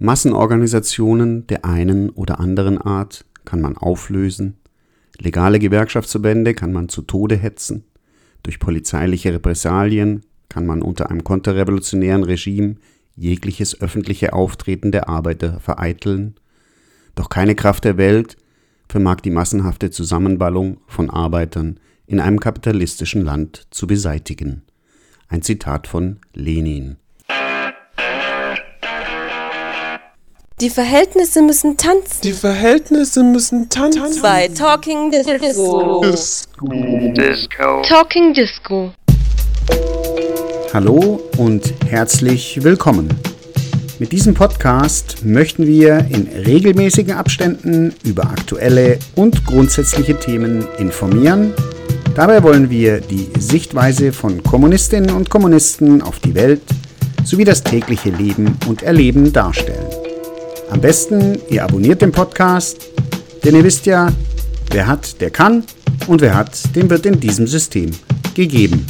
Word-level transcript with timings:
Massenorganisationen 0.00 1.46
der 1.46 1.64
einen 1.64 2.10
oder 2.10 2.40
anderen 2.40 2.78
Art 2.78 3.24
kann 3.44 3.60
man 3.60 3.76
auflösen, 3.76 4.56
legale 5.20 5.58
Gewerkschaftsverbände 5.58 6.54
kann 6.54 6.72
man 6.72 6.88
zu 6.88 7.02
Tode 7.02 7.36
hetzen, 7.36 7.84
durch 8.42 8.58
polizeiliche 8.58 9.32
Repressalien 9.32 10.22
kann 10.48 10.66
man 10.66 10.82
unter 10.82 11.10
einem 11.10 11.22
konterrevolutionären 11.22 12.24
Regime 12.24 12.76
jegliches 13.14 13.80
öffentliche 13.80 14.32
Auftreten 14.32 14.90
der 14.90 15.08
Arbeiter 15.08 15.60
vereiteln, 15.60 16.34
doch 17.14 17.28
keine 17.28 17.54
Kraft 17.54 17.84
der 17.84 17.96
Welt 17.96 18.36
vermag 18.88 19.20
die 19.20 19.30
massenhafte 19.30 19.90
Zusammenballung 19.90 20.78
von 20.86 21.08
Arbeitern 21.10 21.78
in 22.06 22.20
einem 22.20 22.40
kapitalistischen 22.40 23.22
Land 23.22 23.66
zu 23.70 23.86
beseitigen. 23.86 24.62
Ein 25.28 25.42
Zitat 25.42 25.86
von 25.86 26.18
Lenin. 26.34 26.96
Die 30.60 30.70
Verhältnisse 30.70 31.42
müssen 31.42 31.76
tanzen. 31.76 32.20
Die 32.22 32.32
Verhältnisse 32.32 33.24
müssen 33.24 33.68
tanzen. 33.68 34.22
Bei 34.22 34.46
Talking 34.46 35.10
Disco. 35.10 36.00
Disco. 36.00 37.82
Talking 37.82 38.32
Disco. 38.32 38.92
Hallo 40.72 41.20
und 41.38 41.74
herzlich 41.88 42.62
willkommen. 42.62 43.08
Mit 43.98 44.12
diesem 44.12 44.34
Podcast 44.34 45.24
möchten 45.24 45.66
wir 45.66 46.06
in 46.10 46.28
regelmäßigen 46.46 47.16
Abständen 47.16 47.92
über 48.04 48.22
aktuelle 48.22 49.00
und 49.16 49.44
grundsätzliche 49.46 50.16
Themen 50.20 50.64
informieren. 50.78 51.52
Dabei 52.14 52.44
wollen 52.44 52.70
wir 52.70 53.00
die 53.00 53.28
Sichtweise 53.40 54.12
von 54.12 54.40
Kommunistinnen 54.44 55.16
und 55.16 55.30
Kommunisten 55.30 56.00
auf 56.00 56.20
die 56.20 56.36
Welt 56.36 56.62
sowie 57.24 57.44
das 57.44 57.64
tägliche 57.64 58.10
Leben 58.10 58.56
und 58.68 58.84
Erleben 58.84 59.32
darstellen. 59.32 60.03
Am 60.74 60.80
besten, 60.80 61.38
ihr 61.50 61.62
abonniert 61.62 62.02
den 62.02 62.10
Podcast, 62.10 62.88
denn 63.44 63.54
ihr 63.54 63.62
wisst 63.62 63.86
ja, 63.86 64.12
wer 64.72 64.88
hat, 64.88 65.20
der 65.20 65.30
kann 65.30 65.62
und 66.08 66.20
wer 66.20 66.34
hat, 66.34 66.74
dem 66.74 66.90
wird 66.90 67.06
in 67.06 67.20
diesem 67.20 67.46
System 67.46 67.92
gegeben. 68.34 68.84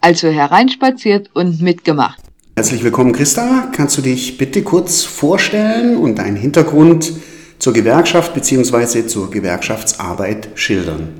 Also 0.00 0.28
hereinspaziert 0.28 1.30
und 1.34 1.62
mitgemacht. 1.62 2.20
Herzlich 2.56 2.82
willkommen, 2.82 3.12
Christa. 3.12 3.70
Kannst 3.76 3.96
du 3.98 4.02
dich 4.02 4.38
bitte 4.38 4.62
kurz 4.64 5.04
vorstellen 5.04 5.96
und 5.96 6.16
deinen 6.16 6.36
Hintergrund 6.36 7.12
zur 7.60 7.72
Gewerkschaft 7.72 8.34
bzw. 8.34 9.06
zur 9.06 9.30
Gewerkschaftsarbeit 9.30 10.48
schildern? 10.56 11.10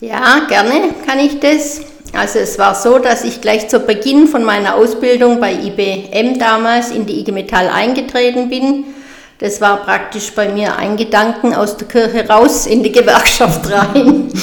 Ja, 0.00 0.46
gerne 0.48 0.92
kann 1.06 1.20
ich 1.20 1.38
das. 1.38 1.91
Also 2.14 2.40
es 2.40 2.58
war 2.58 2.74
so, 2.74 2.98
dass 2.98 3.24
ich 3.24 3.40
gleich 3.40 3.68
zu 3.68 3.80
Beginn 3.80 4.28
von 4.28 4.44
meiner 4.44 4.74
Ausbildung 4.74 5.40
bei 5.40 5.52
IBM 5.52 6.38
damals 6.38 6.90
in 6.90 7.06
die 7.06 7.20
IG 7.20 7.32
Metall 7.32 7.68
eingetreten 7.68 8.50
bin. 8.50 8.84
Das 9.38 9.60
war 9.60 9.78
praktisch 9.78 10.30
bei 10.32 10.48
mir 10.48 10.76
ein 10.76 10.96
Gedanken 10.96 11.54
aus 11.54 11.76
der 11.76 11.88
Kirche 11.88 12.28
raus 12.28 12.66
in 12.66 12.82
die 12.82 12.92
Gewerkschaft 12.92 13.70
rein. 13.70 14.28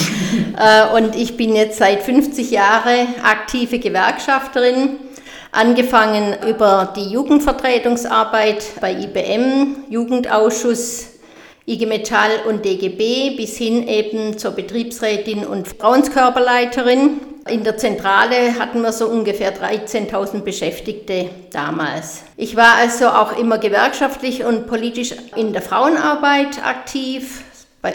Äh, 0.58 0.94
und 0.94 1.16
ich 1.16 1.38
bin 1.38 1.56
jetzt 1.56 1.78
seit 1.78 2.04
50 2.04 2.52
Jahren 2.52 3.08
aktive 3.24 3.80
Gewerkschafterin, 3.80 5.00
angefangen 5.54 6.36
über 6.50 6.92
die 6.98 7.10
Jugendvertretungsarbeit 7.12 8.66
bei 8.82 8.92
IBM, 8.92 9.86
Jugendausschuss, 9.90 11.08
IG 11.66 11.86
Metall 11.86 12.32
und 12.46 12.66
DGB 12.66 13.38
bis 13.38 13.58
hin 13.58 13.88
eben 13.88 14.38
zur 14.38 14.52
Betriebsrätin 14.52 15.46
und 15.46 15.68
Frauenskörperleiterin. 15.68 17.22
In 17.50 17.64
der 17.64 17.78
Zentrale 17.78 18.60
hatten 18.60 18.82
wir 18.82 18.92
so 18.92 19.08
ungefähr 19.08 19.56
13.000 19.56 20.42
Beschäftigte 20.42 21.30
damals. 21.52 22.24
Ich 22.38 22.56
war 22.56 22.76
also 22.76 23.08
auch 23.08 23.38
immer 23.38 23.58
gewerkschaftlich 23.58 24.44
und 24.44 24.68
politisch 24.68 25.16
in 25.36 25.52
der 25.54 25.64
Frauenarbeit 25.64 26.64
aktiv, 26.64 27.44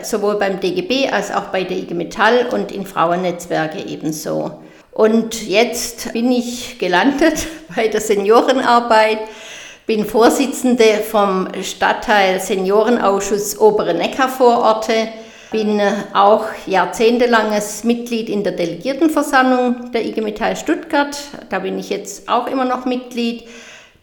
sowohl 0.02 0.36
beim 0.36 0.58
DGB 0.58 1.10
als 1.10 1.32
auch 1.32 1.44
bei 1.44 1.62
der 1.62 1.76
IG 1.76 1.94
Metall 1.94 2.48
und 2.52 2.72
in 2.72 2.84
Frauennetzwerke 2.84 3.78
ebenso. 3.86 4.62
Und 4.90 5.46
jetzt 5.46 6.12
bin 6.12 6.32
ich 6.32 6.78
gelandet 6.78 7.46
bei 7.76 7.88
der 7.88 8.00
Seniorenarbeit, 8.00 9.18
bin 9.86 10.04
Vorsitzende 10.04 11.02
vom 11.08 11.48
Stadtteil 11.62 12.40
Seniorenausschuss 12.40 13.58
Obere 13.60 13.94
Neckarvororte 13.94 15.08
bin 15.50 15.80
auch 16.12 16.46
jahrzehntelanges 16.66 17.84
Mitglied 17.84 18.28
in 18.28 18.42
der 18.44 18.52
Delegiertenversammlung 18.52 19.92
der 19.92 20.04
IG 20.04 20.20
Metall 20.20 20.56
Stuttgart. 20.56 21.16
Da 21.50 21.60
bin 21.60 21.78
ich 21.78 21.90
jetzt 21.90 22.28
auch 22.28 22.46
immer 22.46 22.64
noch 22.64 22.84
Mitglied. 22.84 23.44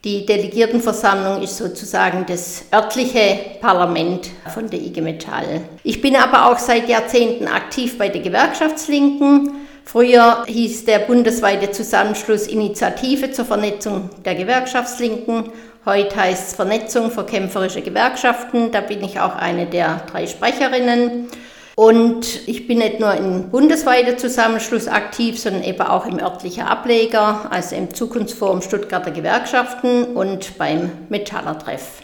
Die 0.04 0.26
Delegiertenversammlung 0.26 1.44
ist 1.44 1.58
sozusagen 1.58 2.26
das 2.28 2.66
örtliche 2.74 3.38
Parlament 3.62 4.32
von 4.52 4.68
der 4.68 4.80
IG 4.80 5.00
Metall. 5.02 5.62
Ich 5.84 6.02
bin 6.02 6.16
aber 6.16 6.50
auch 6.50 6.58
seit 6.58 6.90
Jahrzehnten 6.90 7.48
aktiv 7.48 8.00
bei 8.00 8.10
der 8.10 8.22
Gewerkschaftslinken. 8.22 9.52
Früher 9.86 10.44
hieß 10.48 10.86
der 10.86 11.00
bundesweite 11.00 11.70
Zusammenschluss 11.72 12.48
Initiative 12.48 13.32
zur 13.32 13.46
Vernetzung 13.46 14.10
der 14.26 14.36
Gewerkschaftslinken. 14.36 15.52
Heute 15.84 16.16
heißt 16.16 16.50
es 16.50 16.56
Vernetzung 16.56 17.10
für 17.10 17.24
kämpferische 17.24 17.82
Gewerkschaften. 17.82 18.72
Da 18.72 18.82
bin 18.82 19.04
ich 19.04 19.20
auch 19.20 19.36
eine 19.36 19.66
der 19.66 20.04
drei 20.12 20.28
Sprecherinnen. 20.28 21.28
Und 21.76 22.48
ich 22.48 22.68
bin 22.68 22.78
nicht 22.78 23.00
nur 23.00 23.16
im 23.16 23.50
bundesweiten 23.50 24.16
Zusammenschluss 24.20 24.88
aktiv, 24.88 25.40
sondern 25.40 25.64
eben 25.64 25.82
auch 25.82 26.06
im 26.06 26.20
örtlichen 26.20 26.64
Ableger, 26.64 27.52
also 27.52 27.76
im 27.76 27.92
Zukunftsforum 27.92 28.62
Stuttgarter 28.62 29.10
Gewerkschaften 29.10 30.04
und 30.14 30.60
beim 30.60 30.92
Metallertreff. 31.10 32.04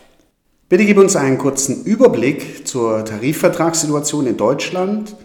Bitte 0.69 0.85
gib 0.85 0.97
uns 0.97 1.15
einen 1.15 1.38
kurzen 1.38 1.83
Überblick 1.83 2.67
zur 2.67 3.05
Tarifvertragssituation 3.05 4.25
in 4.25 4.38
Deutschland. 4.38 5.15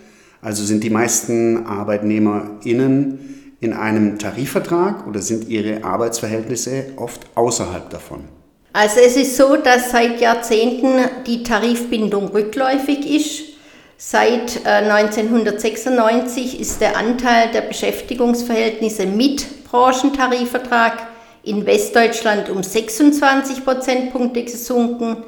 Also 0.42 0.62
sind 0.62 0.84
die 0.84 0.90
meisten 0.90 1.64
ArbeitnehmerInnen 1.64 3.54
in 3.60 3.72
einem 3.72 4.18
Tarifvertrag 4.18 5.06
oder 5.06 5.22
sind 5.22 5.48
ihre 5.48 5.84
Arbeitsverhältnisse 5.84 6.92
oft 6.96 7.22
außerhalb 7.34 7.88
davon? 7.88 8.41
Also 8.74 9.00
es 9.00 9.16
ist 9.16 9.36
so, 9.36 9.56
dass 9.56 9.90
seit 9.90 10.20
Jahrzehnten 10.20 11.24
die 11.26 11.42
Tarifbindung 11.42 12.28
rückläufig 12.28 13.06
ist. 13.06 13.52
Seit 13.98 14.66
1996 14.66 16.58
äh, 16.58 16.62
ist 16.62 16.80
der 16.80 16.96
Anteil 16.96 17.50
der 17.52 17.60
Beschäftigungsverhältnisse 17.60 19.06
mit 19.06 19.64
Branchentarifvertrag 19.64 21.06
in 21.42 21.66
Westdeutschland 21.66 22.48
um 22.48 22.62
26 22.62 23.64
Prozentpunkte 23.64 24.42
gesunken. 24.44 25.18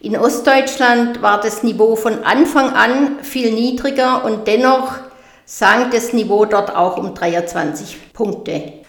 In 0.00 0.16
Ostdeutschland 0.16 1.20
war 1.20 1.40
das 1.40 1.64
Niveau 1.64 1.96
von 1.96 2.22
Anfang 2.24 2.70
an 2.70 3.18
viel 3.22 3.52
niedriger 3.52 4.24
und 4.24 4.46
dennoch 4.46 4.92
sank 5.46 5.90
das 5.90 6.12
Niveau 6.12 6.44
dort 6.44 6.74
auch 6.74 6.96
um 6.96 7.14
23 7.14 8.12
Punkte. 8.12 8.83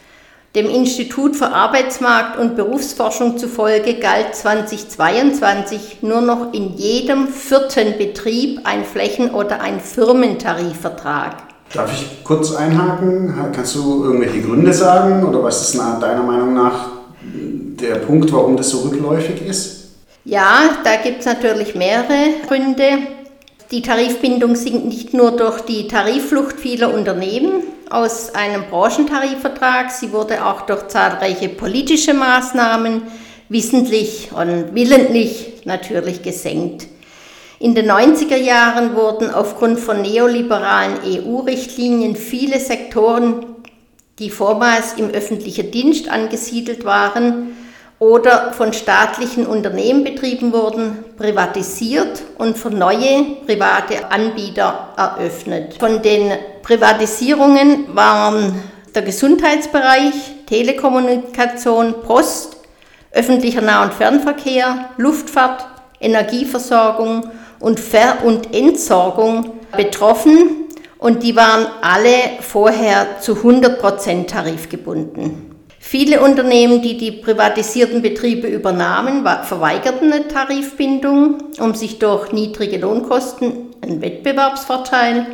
Dem 0.55 0.69
Institut 0.69 1.35
für 1.35 1.47
Arbeitsmarkt 1.47 2.39
und 2.39 2.55
Berufsforschung 2.55 3.37
zufolge 3.37 3.95
galt 3.95 4.33
2022 4.35 5.97
nur 6.01 6.21
noch 6.21 6.53
in 6.53 6.77
jedem 6.77 7.27
vierten 7.27 7.97
Betrieb 7.97 8.61
ein 8.63 8.85
Flächen- 8.85 9.31
oder 9.31 9.59
ein 9.59 9.81
Firmentarifvertrag. 9.81 11.43
Darf 11.73 11.91
ich 11.91 12.23
kurz 12.23 12.55
einhaken? 12.55 13.33
Kannst 13.53 13.75
du 13.75 14.05
irgendwelche 14.05 14.43
Gründe 14.43 14.73
sagen 14.73 15.25
oder 15.25 15.43
was 15.43 15.61
ist 15.61 15.77
deiner 15.77 16.23
Meinung 16.23 16.53
nach 16.53 16.87
der 17.21 17.95
Punkt, 17.95 18.31
warum 18.31 18.55
das 18.55 18.69
so 18.69 18.87
rückläufig 18.87 19.45
ist? 19.45 19.89
Ja, 20.23 20.77
da 20.85 20.95
gibt 21.03 21.19
es 21.19 21.25
natürlich 21.25 21.75
mehrere 21.75 22.29
Gründe. 22.47 22.99
Die 23.71 23.81
Tarifbindung 23.81 24.55
sinkt 24.55 24.85
nicht 24.85 25.13
nur 25.13 25.31
durch 25.31 25.61
die 25.61 25.89
Tarifflucht 25.89 26.57
vieler 26.57 26.93
Unternehmen, 26.93 27.63
aus 27.89 28.33
einem 28.33 28.65
Branchentarifvertrag. 28.69 29.91
Sie 29.91 30.11
wurde 30.11 30.45
auch 30.45 30.61
durch 30.61 30.87
zahlreiche 30.87 31.49
politische 31.49 32.13
Maßnahmen 32.13 33.03
wissentlich 33.49 34.31
und 34.31 34.73
willentlich 34.73 35.61
natürlich 35.65 36.23
gesenkt. 36.23 36.87
In 37.59 37.73
den 37.73 37.89
90er 37.89 38.35
Jahren 38.35 38.95
wurden 38.95 39.31
aufgrund 39.31 39.79
von 39.79 40.01
neoliberalen 40.01 40.97
EU-Richtlinien 41.05 42.15
viele 42.15 42.59
Sektoren, 42.59 43.45
die 44.19 44.29
vormals 44.29 44.93
im 44.93 45.09
öffentlichen 45.09 45.71
Dienst 45.71 46.09
angesiedelt 46.09 46.85
waren, 46.85 47.55
oder 47.97 48.51
von 48.51 48.73
staatlichen 48.73 49.45
Unternehmen 49.45 50.03
betrieben 50.03 50.51
wurden, 50.51 51.03
privatisiert 51.17 52.23
und 52.37 52.57
für 52.57 52.69
neue 52.69 53.23
private 53.45 54.11
Anbieter 54.11 54.93
eröffnet. 54.97 55.75
Von 55.79 56.01
den 56.01 56.33
Privatisierungen 56.65 57.95
waren 57.95 58.59
der 58.95 59.03
Gesundheitsbereich, 59.03 60.15
Telekommunikation, 60.47 62.01
Post, 62.01 62.57
öffentlicher 63.11 63.61
Nah- 63.61 63.83
und 63.83 63.93
Fernverkehr, 63.93 64.89
Luftfahrt, 64.97 65.63
Energieversorgung 65.99 67.29
und 67.59 67.79
Ver- 67.79 68.17
und 68.23 68.51
Entsorgung 68.51 69.59
betroffen 69.77 70.65
und 70.97 71.21
die 71.21 71.35
waren 71.35 71.67
alle 71.81 72.39
vorher 72.41 73.19
zu 73.19 73.33
100% 73.33 74.25
tarifgebunden. 74.25 75.51
Viele 75.77 76.19
Unternehmen, 76.19 76.81
die 76.81 76.97
die 76.97 77.11
privatisierten 77.11 78.01
Betriebe 78.01 78.47
übernahmen, 78.47 79.23
verweigerten 79.43 80.11
eine 80.11 80.27
Tarifbindung, 80.27 81.43
um 81.59 81.75
sich 81.75 81.99
durch 81.99 82.31
niedrige 82.31 82.79
Lohnkosten 82.79 83.67
einen 83.83 84.01
Wettbewerbsvorteil 84.01 85.27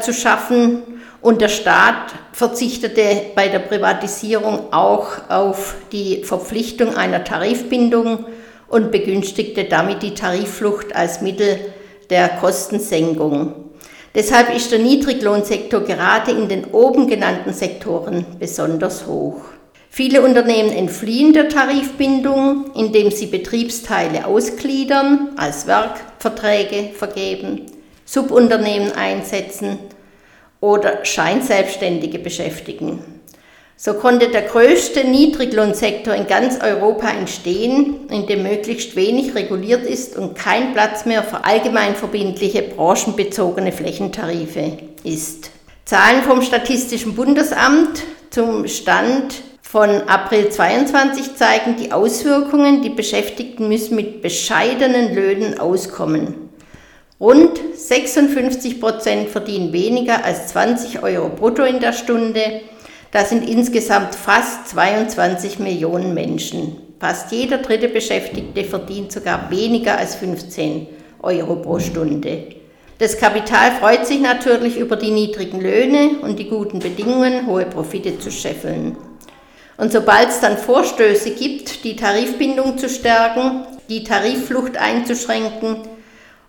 zu 0.00 0.12
schaffen. 0.12 0.82
Und 1.20 1.40
der 1.40 1.48
Staat 1.48 2.14
verzichtete 2.32 3.22
bei 3.34 3.48
der 3.48 3.58
Privatisierung 3.58 4.72
auch 4.72 5.28
auf 5.28 5.74
die 5.90 6.22
Verpflichtung 6.22 6.94
einer 6.94 7.24
Tarifbindung 7.24 8.26
und 8.68 8.90
begünstigte 8.90 9.64
damit 9.64 10.02
die 10.02 10.14
Tarifflucht 10.14 10.94
als 10.94 11.22
Mittel 11.22 11.58
der 12.10 12.28
Kostensenkung. 12.28 13.54
Deshalb 14.14 14.54
ist 14.54 14.72
der 14.72 14.78
Niedriglohnsektor 14.78 15.80
gerade 15.80 16.30
in 16.30 16.48
den 16.48 16.66
oben 16.66 17.06
genannten 17.06 17.52
Sektoren 17.52 18.24
besonders 18.38 19.06
hoch. 19.06 19.42
Viele 19.90 20.22
Unternehmen 20.22 20.72
entfliehen 20.72 21.32
der 21.32 21.48
Tarifbindung, 21.48 22.72
indem 22.74 23.10
sie 23.10 23.26
Betriebsteile 23.26 24.26
ausgliedern, 24.26 25.30
als 25.36 25.66
Werkverträge 25.66 26.90
vergeben, 26.94 27.66
Subunternehmen 28.06 28.92
einsetzen 28.92 29.78
oder 30.60 31.04
Scheinselbstständige 31.04 32.18
beschäftigen. 32.18 33.00
So 33.78 33.92
konnte 33.92 34.28
der 34.28 34.42
größte 34.42 35.04
Niedriglohnsektor 35.04 36.14
in 36.14 36.26
ganz 36.26 36.58
Europa 36.62 37.10
entstehen, 37.10 38.08
in 38.08 38.26
dem 38.26 38.42
möglichst 38.42 38.96
wenig 38.96 39.34
reguliert 39.34 39.84
ist 39.84 40.16
und 40.16 40.34
kein 40.34 40.72
Platz 40.72 41.04
mehr 41.04 41.22
für 41.22 41.44
allgemeinverbindliche 41.44 42.62
branchenbezogene 42.62 43.72
Flächentarife 43.72 44.78
ist. 45.04 45.50
Zahlen 45.84 46.22
vom 46.22 46.40
Statistischen 46.40 47.14
Bundesamt 47.14 48.02
zum 48.30 48.66
Stand 48.66 49.42
von 49.60 49.90
April 50.08 50.48
22 50.48 51.34
zeigen 51.36 51.76
die 51.76 51.92
Auswirkungen, 51.92 52.80
die 52.80 52.88
Beschäftigten 52.88 53.68
müssen 53.68 53.94
mit 53.94 54.22
bescheidenen 54.22 55.14
Löhnen 55.14 55.60
auskommen. 55.60 56.45
Rund 57.18 57.58
56 57.74 58.78
Prozent 58.78 59.30
verdienen 59.30 59.72
weniger 59.72 60.22
als 60.22 60.48
20 60.48 61.02
Euro 61.02 61.30
brutto 61.30 61.62
in 61.62 61.80
der 61.80 61.94
Stunde. 61.94 62.60
Das 63.10 63.30
sind 63.30 63.48
insgesamt 63.48 64.14
fast 64.14 64.68
22 64.68 65.58
Millionen 65.58 66.12
Menschen. 66.12 66.76
Fast 67.00 67.32
jeder 67.32 67.58
dritte 67.58 67.88
Beschäftigte 67.88 68.64
verdient 68.64 69.12
sogar 69.12 69.50
weniger 69.50 69.96
als 69.96 70.16
15 70.16 70.88
Euro 71.22 71.56
pro 71.56 71.78
Stunde. 71.78 72.48
Das 72.98 73.16
Kapital 73.16 73.72
freut 73.72 74.06
sich 74.06 74.20
natürlich 74.20 74.76
über 74.76 74.96
die 74.96 75.10
niedrigen 75.10 75.62
Löhne 75.62 76.18
und 76.20 76.38
die 76.38 76.50
guten 76.50 76.80
Bedingungen, 76.80 77.46
hohe 77.46 77.64
Profite 77.64 78.18
zu 78.18 78.30
scheffeln. 78.30 78.94
Und 79.78 79.90
sobald 79.90 80.28
es 80.28 80.40
dann 80.40 80.58
Vorstöße 80.58 81.30
gibt, 81.30 81.82
die 81.84 81.96
Tarifbindung 81.96 82.76
zu 82.76 82.90
stärken, 82.90 83.66
die 83.88 84.04
Tarifflucht 84.04 84.76
einzuschränken 84.76 85.95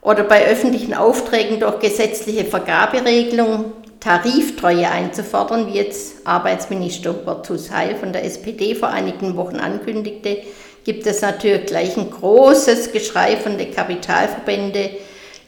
oder 0.02 0.24
bei 0.24 0.46
öffentlichen 0.46 0.94
Aufträgen 0.94 1.60
durch 1.60 1.80
gesetzliche 1.80 2.46
Vergaberegelungen 2.46 3.66
Tariftreue 4.00 4.90
einzufordern, 4.90 5.68
wie 5.68 5.78
jetzt 5.78 6.26
Arbeitsminister 6.26 7.14
Bertus 7.14 7.72
Heil 7.72 7.96
von 7.96 8.14
der 8.14 8.24
SPD 8.24 8.76
vor 8.76 8.90
einigen 8.90 9.36
Wochen 9.36 9.58
ankündigte, 9.58 10.44
gibt 10.86 11.06
es 11.08 11.22
natürlich 11.22 11.66
gleich 11.66 11.98
ein 11.98 12.10
großes 12.10 12.92
Geschrei 12.92 13.36
von 13.36 13.58
den 13.58 13.74
Kapitalverbände, 13.74 14.92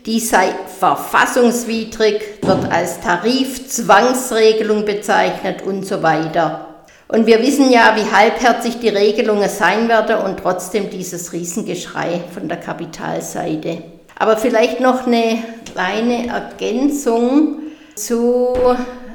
die 0.06 0.19
sei 0.19 0.50
verfassungswidrig, 0.80 2.22
wird 2.42 2.72
als 2.72 3.00
Tarifzwangsregelung 3.00 4.84
bezeichnet 4.84 5.62
und 5.62 5.86
so 5.86 6.01
weiter. 6.04 6.66
Und 7.07 7.28
wir 7.28 7.42
wissen 7.42 7.72
ja, 7.72 7.96
wie 7.96 8.12
halbherzig 8.12 8.80
die 8.80 8.90
Regelungen 8.90 9.50
sein 9.50 9.88
werden 9.88 10.18
und 10.18 10.40
trotzdem 10.40 10.90
dieses 10.90 11.34
Riesengeschrei 11.34 12.22
von 12.34 12.48
der 12.48 12.60
Kapitalseite. 12.60 13.99
Aber 14.19 14.38
vielleicht 14.38 14.81
noch 14.81 15.07
eine 15.07 15.42
kleine 15.71 16.27
Ergänzung 16.27 17.60
zu 17.95 18.54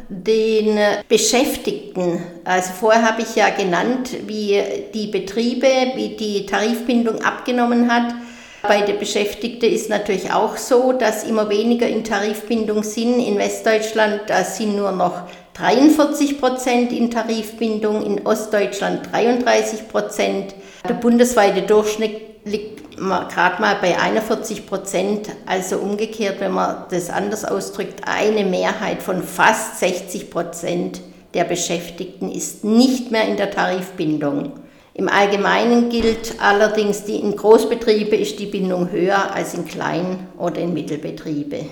den 0.08 0.78
Beschäftigten. 1.08 2.22
Also 2.44 2.72
vorher 2.72 3.02
habe 3.02 3.22
ich 3.22 3.36
ja 3.36 3.50
genannt, 3.50 4.10
wie 4.26 4.60
die 4.92 5.08
Betriebe, 5.08 5.66
wie 5.94 6.16
die 6.16 6.46
Tarifbindung 6.46 7.22
abgenommen 7.22 7.92
hat. 7.92 8.14
Bei 8.62 8.80
den 8.80 8.98
Beschäftigten 8.98 9.66
ist 9.66 9.90
natürlich 9.90 10.32
auch 10.32 10.56
so, 10.56 10.92
dass 10.92 11.24
immer 11.24 11.50
weniger 11.50 11.86
in 11.86 12.02
Tarifbindung 12.02 12.82
sind. 12.82 13.20
In 13.20 13.36
Westdeutschland 13.36 14.22
sind 14.44 14.74
nur 14.76 14.92
noch 14.92 15.24
43 15.52 16.40
Prozent 16.40 16.92
in 16.92 17.10
Tarifbindung, 17.10 18.04
in 18.04 18.26
Ostdeutschland 18.26 19.12
33 19.12 19.86
Prozent. 19.88 20.54
Der 20.88 20.94
bundesweite 20.94 21.62
Durchschnitt 21.62 22.33
liegt 22.44 22.96
gerade 22.96 23.60
mal 23.60 23.76
bei 23.80 23.98
41 23.98 24.66
Prozent. 24.66 25.28
Also 25.46 25.78
umgekehrt, 25.78 26.40
wenn 26.40 26.52
man 26.52 26.84
das 26.90 27.10
anders 27.10 27.44
ausdrückt, 27.44 28.02
eine 28.06 28.44
Mehrheit 28.44 29.02
von 29.02 29.22
fast 29.22 29.80
60 29.80 30.30
Prozent 30.30 31.00
der 31.34 31.44
Beschäftigten 31.44 32.30
ist 32.30 32.64
nicht 32.64 33.10
mehr 33.10 33.26
in 33.26 33.36
der 33.36 33.50
Tarifbindung. 33.50 34.52
Im 34.94 35.08
Allgemeinen 35.08 35.88
gilt 35.88 36.36
allerdings, 36.40 37.02
die 37.04 37.16
in 37.16 37.34
Großbetriebe 37.34 38.14
ist 38.14 38.38
die 38.38 38.46
Bindung 38.46 38.92
höher 38.92 39.34
als 39.34 39.54
in 39.54 39.66
Klein- 39.66 40.28
oder 40.38 40.60
in 40.60 40.72
Mittelbetriebe. 40.72 41.66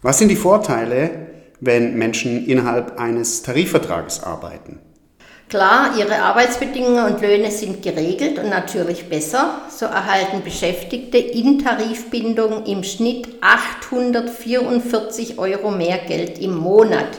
Was 0.00 0.18
sind 0.18 0.28
die 0.28 0.36
Vorteile 0.36 1.32
wenn 1.62 1.96
Menschen 1.96 2.46
innerhalb 2.46 2.98
eines 2.98 3.42
Tarifvertrages 3.42 4.24
arbeiten. 4.24 4.80
Klar, 5.52 5.98
ihre 5.98 6.22
Arbeitsbedingungen 6.22 7.04
und 7.12 7.20
Löhne 7.20 7.50
sind 7.50 7.82
geregelt 7.82 8.38
und 8.38 8.48
natürlich 8.48 9.10
besser. 9.10 9.60
So 9.68 9.84
erhalten 9.84 10.42
Beschäftigte 10.42 11.18
in 11.18 11.58
Tarifbindung 11.58 12.64
im 12.64 12.82
Schnitt 12.82 13.28
844 13.42 15.38
Euro 15.38 15.70
mehr 15.70 15.98
Geld 15.98 16.38
im 16.38 16.56
Monat. 16.56 17.18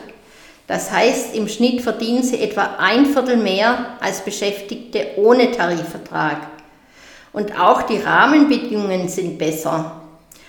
Das 0.66 0.92
heißt, 0.92 1.36
im 1.36 1.48
Schnitt 1.48 1.84
verdienen 1.84 2.24
sie 2.24 2.42
etwa 2.42 2.78
ein 2.80 3.06
Viertel 3.06 3.38
mehr 3.38 3.98
als 4.00 4.22
Beschäftigte 4.22 5.10
ohne 5.18 5.52
Tarifvertrag. 5.52 6.38
Und 7.34 7.60
auch 7.60 7.84
die 7.84 8.00
Rahmenbedingungen 8.00 9.10
sind 9.10 9.38
besser 9.38 10.00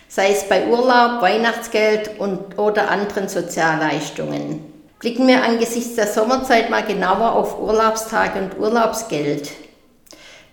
sei 0.06 0.30
es 0.30 0.48
bei 0.48 0.68
Urlaub, 0.68 1.20
Weihnachtsgeld 1.22 2.20
und, 2.20 2.56
oder 2.56 2.88
anderen 2.88 3.28
Sozialleistungen. 3.28 4.73
Blicken 5.04 5.28
wir 5.28 5.44
angesichts 5.44 5.96
der 5.96 6.06
Sommerzeit 6.06 6.70
mal 6.70 6.82
genauer 6.82 7.32
auf 7.32 7.60
Urlaubstage 7.60 8.40
und 8.40 8.58
Urlaubsgeld. 8.58 9.50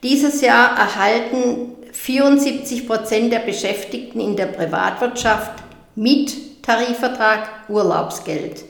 Dieses 0.04 0.42
Jahr 0.42 0.78
erhalten 0.78 1.78
74 1.94 2.86
Prozent 2.86 3.32
der 3.32 3.40
Beschäftigten 3.40 4.20
in 4.20 4.36
der 4.36 4.48
Privatwirtschaft 4.48 5.54
mit 5.96 6.62
Tarifvertrag 6.64 7.48
Urlaubsgeld, 7.70 8.66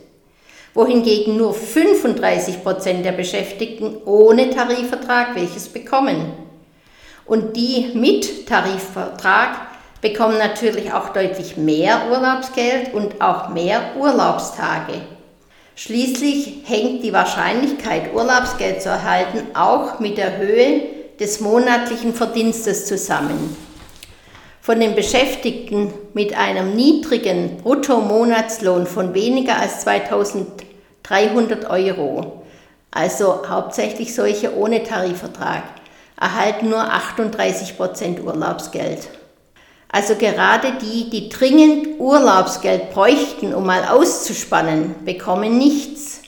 wohingegen 0.75 1.35
nur 1.35 1.55
35 1.55 2.61
Prozent 2.61 3.03
der 3.03 3.13
Beschäftigten 3.13 4.03
ohne 4.05 4.51
Tarifvertrag 4.51 5.33
welches 5.33 5.67
bekommen. 5.67 6.31
Und 7.25 7.57
die 7.57 7.89
mit 7.95 8.45
Tarifvertrag 8.45 9.57
bekommen 9.99 10.37
natürlich 10.37 10.93
auch 10.93 11.09
deutlich 11.09 11.57
mehr 11.57 12.03
Urlaubsgeld 12.11 12.93
und 12.93 13.19
auch 13.19 13.49
mehr 13.49 13.95
Urlaubstage. 13.97 15.01
Schließlich 15.75 16.59
hängt 16.65 17.03
die 17.03 17.13
Wahrscheinlichkeit, 17.13 18.13
Urlaubsgeld 18.13 18.81
zu 18.81 18.89
erhalten, 18.89 19.47
auch 19.53 19.99
mit 19.99 20.17
der 20.17 20.37
Höhe 20.37 20.81
des 21.19 21.39
monatlichen 21.39 22.13
Verdienstes 22.13 22.85
zusammen. 22.87 23.55
Von 24.59 24.79
den 24.79 24.95
Beschäftigten 24.95 25.93
mit 26.13 26.37
einem 26.37 26.75
niedrigen 26.75 27.57
Bruttomonatslohn 27.57 28.85
von 28.85 29.13
weniger 29.13 29.57
als 29.57 29.81
2300 29.81 31.69
Euro, 31.69 32.43
also 32.91 33.47
hauptsächlich 33.47 34.13
solche 34.13 34.55
ohne 34.55 34.83
Tarifvertrag, 34.83 35.63
erhalten 36.19 36.69
nur 36.69 36.81
38 36.81 37.77
Prozent 37.77 38.19
Urlaubsgeld. 38.23 39.09
Also 39.93 40.15
gerade 40.15 40.73
die, 40.81 41.09
die 41.09 41.27
dringend 41.27 41.99
Urlaubsgeld 41.99 42.91
bräuchten, 42.93 43.53
um 43.53 43.65
mal 43.65 43.83
auszuspannen, 43.85 44.95
bekommen 45.03 45.57
nichts. 45.57 46.21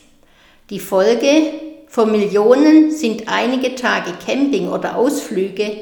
Die 0.70 0.80
Folge 0.80 1.54
von 1.88 2.12
Millionen 2.12 2.92
sind 2.92 3.30
einige 3.30 3.76
Tage 3.76 4.12
Camping 4.26 4.68
oder 4.70 4.98
Ausflüge 4.98 5.78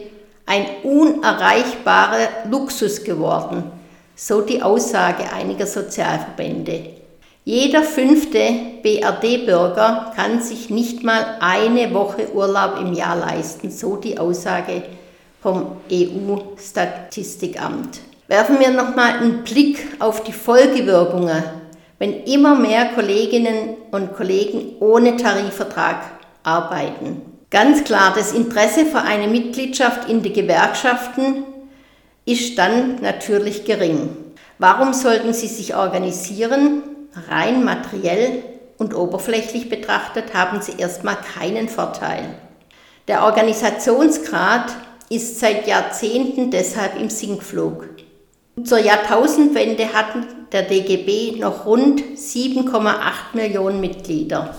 ein 0.46 0.66
unerreichbarer 0.84 2.28
Luxus 2.50 3.04
geworden, 3.04 3.64
so 4.16 4.42
die 4.42 4.62
Aussage 4.62 5.32
einiger 5.34 5.66
Sozialverbände. 5.66 6.90
Jeder 7.46 7.82
fünfte 7.82 8.54
BRD-Bürger 8.84 10.14
kann 10.16 10.42
sich 10.42 10.70
nicht 10.70 11.04
mal 11.04 11.38
eine 11.40 11.92
Woche 11.94 12.32
Urlaub 12.32 12.80
im 12.80 12.94
Jahr 12.94 13.16
leisten, 13.16 13.72
so 13.72 13.96
die 13.96 14.20
Aussage 14.20 14.84
vom 15.42 15.78
EU-Statistikamt. 15.92 18.02
Werfen 18.28 18.60
wir 18.60 18.70
nochmal 18.70 19.18
einen 19.18 19.44
Blick 19.44 19.80
auf 20.00 20.24
die 20.24 20.34
Folgewirkungen, 20.34 21.44
wenn 22.00 22.24
immer 22.24 22.56
mehr 22.56 22.86
Kolleginnen 22.94 23.76
und 23.92 24.16
Kollegen 24.16 24.78
ohne 24.80 25.18
Tarifvertrag 25.18 25.98
arbeiten. 26.44 27.22
Ganz 27.50 27.84
klar, 27.84 28.14
das 28.16 28.32
Interesse 28.32 28.86
für 28.86 29.02
eine 29.02 29.28
Mitgliedschaft 29.28 30.10
in 30.10 30.24
die 30.24 30.32
Gewerkschaften 30.32 31.44
ist 32.24 32.58
dann 32.58 33.02
natürlich 33.02 33.66
gering. 33.66 34.16
Warum 34.58 34.94
sollten 34.94 35.34
sie 35.34 35.48
sich 35.48 35.76
organisieren? 35.76 36.84
Rein 37.30 37.66
materiell 37.66 38.44
und 38.78 38.96
oberflächlich 38.96 39.68
betrachtet 39.70 40.34
haben 40.34 40.62
sie 40.62 40.76
erstmal 40.78 41.18
keinen 41.18 41.68
Vorteil. 41.68 42.24
Der 43.08 43.24
Organisationsgrad 43.26 44.74
ist 45.12 45.42
seit 45.42 45.68
Jahrzehnten 45.68 46.52
deshalb 46.52 46.98
im 46.98 47.10
Sinkflug. 47.10 47.86
Zur 48.64 48.80
Jahrtausendwende 48.80 49.92
hatten 49.94 50.26
der 50.54 50.64
DGB 50.64 51.38
noch 51.38 51.66
rund 51.66 52.02
7,8 52.02 52.96
Millionen 53.34 53.82
Mitglieder. 53.82 54.56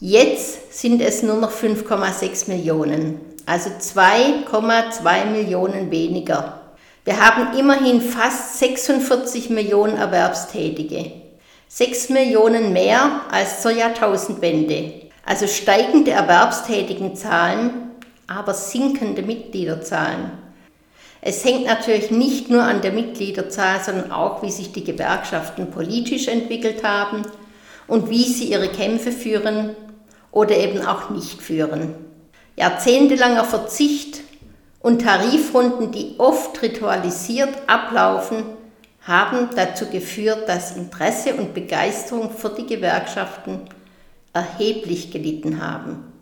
Jetzt 0.00 0.76
sind 0.78 1.00
es 1.00 1.22
nur 1.22 1.36
noch 1.36 1.52
5,6 1.52 2.48
Millionen, 2.48 3.20
also 3.46 3.70
2,2 3.70 5.24
Millionen 5.26 5.90
weniger. 5.92 6.60
Wir 7.04 7.24
haben 7.24 7.56
immerhin 7.56 8.00
fast 8.00 8.58
46 8.58 9.50
Millionen 9.50 9.96
Erwerbstätige. 9.96 11.12
6 11.68 12.08
Millionen 12.08 12.72
mehr 12.72 13.20
als 13.30 13.62
zur 13.62 13.70
Jahrtausendwende. 13.70 14.92
Also 15.24 15.46
steigende 15.46 16.10
Erwerbstätigenzahlen, 16.10 17.85
aber 18.26 18.54
sinkende 18.54 19.22
Mitgliederzahlen. 19.22 20.30
Es 21.20 21.44
hängt 21.44 21.66
natürlich 21.66 22.10
nicht 22.10 22.50
nur 22.50 22.62
an 22.62 22.82
der 22.82 22.92
Mitgliederzahl, 22.92 23.82
sondern 23.82 24.12
auch, 24.12 24.42
wie 24.42 24.50
sich 24.50 24.72
die 24.72 24.84
Gewerkschaften 24.84 25.70
politisch 25.70 26.28
entwickelt 26.28 26.84
haben 26.84 27.22
und 27.88 28.10
wie 28.10 28.24
sie 28.24 28.44
ihre 28.44 28.68
Kämpfe 28.68 29.12
führen 29.12 29.70
oder 30.30 30.56
eben 30.56 30.86
auch 30.86 31.10
nicht 31.10 31.42
führen. 31.42 31.94
Jahrzehntelanger 32.56 33.44
Verzicht 33.44 34.20
und 34.80 35.02
Tarifrunden, 35.02 35.90
die 35.90 36.14
oft 36.18 36.62
ritualisiert 36.62 37.54
ablaufen, 37.66 38.44
haben 39.02 39.50
dazu 39.54 39.86
geführt, 39.86 40.48
dass 40.48 40.76
Interesse 40.76 41.34
und 41.34 41.54
Begeisterung 41.54 42.30
für 42.30 42.50
die 42.50 42.66
Gewerkschaften 42.66 43.62
erheblich 44.32 45.10
gelitten 45.10 45.60
haben. 45.60 46.12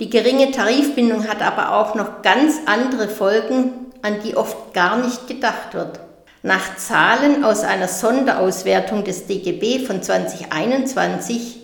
Die 0.00 0.10
geringe 0.10 0.52
Tarifbindung 0.52 1.26
hat 1.26 1.42
aber 1.42 1.72
auch 1.74 1.96
noch 1.96 2.22
ganz 2.22 2.60
andere 2.66 3.08
Folgen, 3.08 3.72
an 4.02 4.18
die 4.24 4.36
oft 4.36 4.72
gar 4.72 4.98
nicht 4.98 5.26
gedacht 5.26 5.74
wird. 5.74 5.98
Nach 6.44 6.76
Zahlen 6.76 7.44
aus 7.44 7.64
einer 7.64 7.88
Sonderauswertung 7.88 9.02
des 9.02 9.26
DGB 9.26 9.80
von 9.80 10.00
2021 10.00 11.56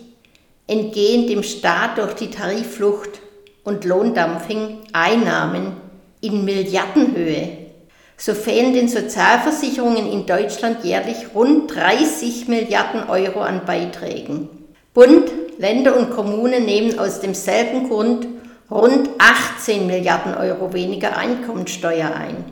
entgehen 0.67 1.27
dem 1.27 1.43
Staat 1.43 1.97
durch 1.97 2.13
die 2.15 2.29
Tarifflucht 2.29 3.21
und 3.63 3.85
Lohndumping 3.85 4.79
Einnahmen 4.91 5.77
in 6.19 6.43
Milliardenhöhe. 6.43 7.57
So 8.17 8.33
fehlen 8.33 8.73
den 8.73 8.89
Sozialversicherungen 8.89 10.11
in 10.11 10.25
Deutschland 10.25 10.83
jährlich 10.83 11.27
rund 11.33 11.73
30 11.73 12.49
Milliarden 12.49 13.09
Euro 13.09 13.41
an 13.41 13.65
Beiträgen. 13.65 14.49
Bund, 14.93 15.29
Länder 15.57 15.97
und 15.97 16.11
Kommunen 16.11 16.65
nehmen 16.65 16.99
aus 16.99 17.21
demselben 17.21 17.89
Grund 17.89 18.27
rund 18.69 19.09
18 19.17 19.85
Milliarden 19.87 20.35
Euro 20.35 20.73
weniger 20.73 21.17
Einkommensteuer 21.17 22.13
ein. 22.13 22.43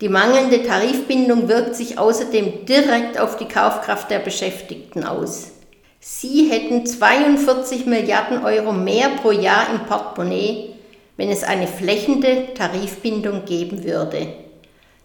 Die 0.00 0.08
mangelnde 0.08 0.62
Tarifbindung 0.62 1.48
wirkt 1.48 1.76
sich 1.76 1.98
außerdem 1.98 2.64
direkt 2.64 3.20
auf 3.20 3.36
die 3.36 3.48
Kaufkraft 3.48 4.10
der 4.10 4.20
Beschäftigten 4.20 5.04
aus. 5.04 5.50
Sie 5.98 6.50
hätten 6.50 6.86
42 6.86 7.84
Milliarden 7.84 8.42
Euro 8.42 8.72
mehr 8.72 9.10
pro 9.20 9.32
Jahr 9.32 9.66
im 9.70 9.84
Portemonnaie, 9.84 10.70
wenn 11.18 11.30
es 11.30 11.44
eine 11.44 11.66
flächende 11.66 12.54
Tarifbindung 12.54 13.44
geben 13.44 13.84
würde. 13.84 14.28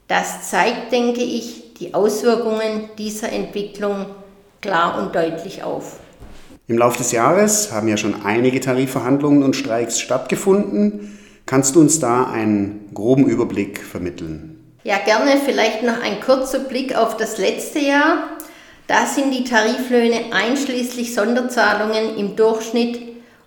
Das 0.08 0.50
zeigt, 0.50 0.94
denke 0.94 1.22
ich, 1.22 1.74
die 1.74 1.94
Auswirkungen 1.94 2.90
dieser 2.98 3.34
Entwicklung 3.34 4.06
klar 4.62 4.98
und 4.98 5.14
deutlich 5.14 5.64
auf. 5.64 6.00
Im 6.68 6.78
Laufe 6.78 6.98
des 6.98 7.12
Jahres 7.12 7.72
haben 7.72 7.88
ja 7.88 7.96
schon 7.96 8.26
einige 8.26 8.60
Tarifverhandlungen 8.60 9.44
und 9.44 9.56
Streiks 9.56 10.00
stattgefunden. 10.00 11.20
Kannst 11.46 11.76
du 11.76 11.80
uns 11.80 12.00
da 12.00 12.24
einen 12.24 12.90
groben 12.94 13.28
Überblick 13.28 13.80
vermitteln? 13.84 14.80
Ja, 14.84 14.98
gerne. 14.98 15.40
Vielleicht 15.44 15.84
noch 15.84 16.02
ein 16.02 16.20
kurzer 16.22 16.60
Blick 16.60 16.96
auf 16.96 17.18
das 17.18 17.38
letzte 17.38 17.80
Jahr. 17.80 18.30
Da 18.88 19.06
sind 19.06 19.32
die 19.32 19.44
Tariflöhne 19.44 20.32
einschließlich 20.32 21.14
Sonderzahlungen 21.14 22.18
im 22.18 22.36
Durchschnitt 22.36 23.00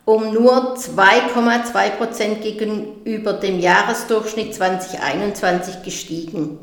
um 0.08 0.32
nur 0.32 0.74
2,2 0.76 1.90
Prozent 1.90 2.40
gegenüber 2.40 3.34
dem 3.34 3.58
Jahresdurchschnitt 3.58 4.54
2021 4.54 5.82
gestiegen. 5.82 6.58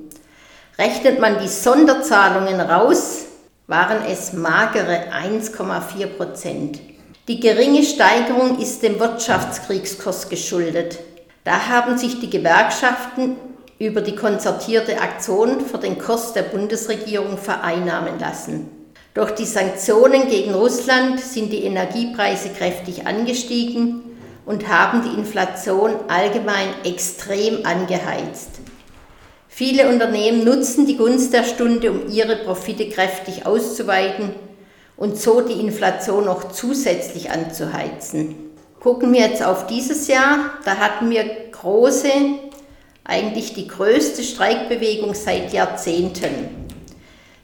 Rechnet 0.80 1.20
man 1.20 1.38
die 1.40 1.48
Sonderzahlungen 1.48 2.60
raus, 2.60 3.26
waren 3.68 4.04
es 4.08 4.34
magere 4.34 5.12
1,4 5.12 6.06
Prozent. 6.08 6.80
Die 7.28 7.40
geringe 7.40 7.84
Steigerung 7.84 8.60
ist 8.60 8.84
dem 8.84 9.00
Wirtschaftskriegskurs 9.00 10.30
geschuldet. 10.30 11.00
Da 11.44 11.68
haben 11.68 11.98
sich 11.98 12.20
die 12.20 12.30
Gewerkschaften 12.30 13.38
über 13.80 14.02
die 14.02 14.16
konzertierte 14.16 15.02
Aktion 15.02 15.62
für 15.62 15.80
den 15.80 15.98
Kurs 15.98 16.34
der 16.34 16.44
Bundesregierung 16.44 17.38
vereinnahmen 17.38 18.20
lassen. 18.20 18.70
Durch 19.16 19.32
die 19.32 19.46
Sanktionen 19.46 20.28
gegen 20.28 20.54
Russland 20.54 21.20
sind 21.20 21.52
die 21.52 21.64
Energiepreise 21.64 22.50
kräftig 22.50 23.08
angestiegen 23.08 24.04
und 24.46 24.68
haben 24.68 25.02
die 25.04 25.18
Inflation 25.18 25.94
allgemein 26.08 26.68
extrem 26.84 27.66
angeheizt. 27.66 28.60
Viele 29.58 29.88
Unternehmen 29.88 30.44
nutzen 30.44 30.86
die 30.86 30.98
Gunst 30.98 31.32
der 31.32 31.46
Stunde, 31.46 31.90
um 31.90 32.12
ihre 32.12 32.36
Profite 32.36 32.90
kräftig 32.90 33.46
auszuweiten 33.46 34.32
und 34.98 35.18
so 35.18 35.40
die 35.40 35.62
Inflation 35.62 36.26
noch 36.26 36.52
zusätzlich 36.52 37.32
anzuheizen. 37.32 38.36
Gucken 38.82 39.14
wir 39.14 39.22
jetzt 39.22 39.42
auf 39.42 39.66
dieses 39.68 40.10
Jahr, 40.10 40.40
da 40.66 40.76
hatten 40.76 41.10
wir 41.10 41.24
große, 41.54 42.10
eigentlich 43.06 43.54
die 43.54 43.70
größte 43.70 44.24
Streikbewegung 44.24 45.14
seit 45.14 45.54
Jahrzehnten. 45.54 46.68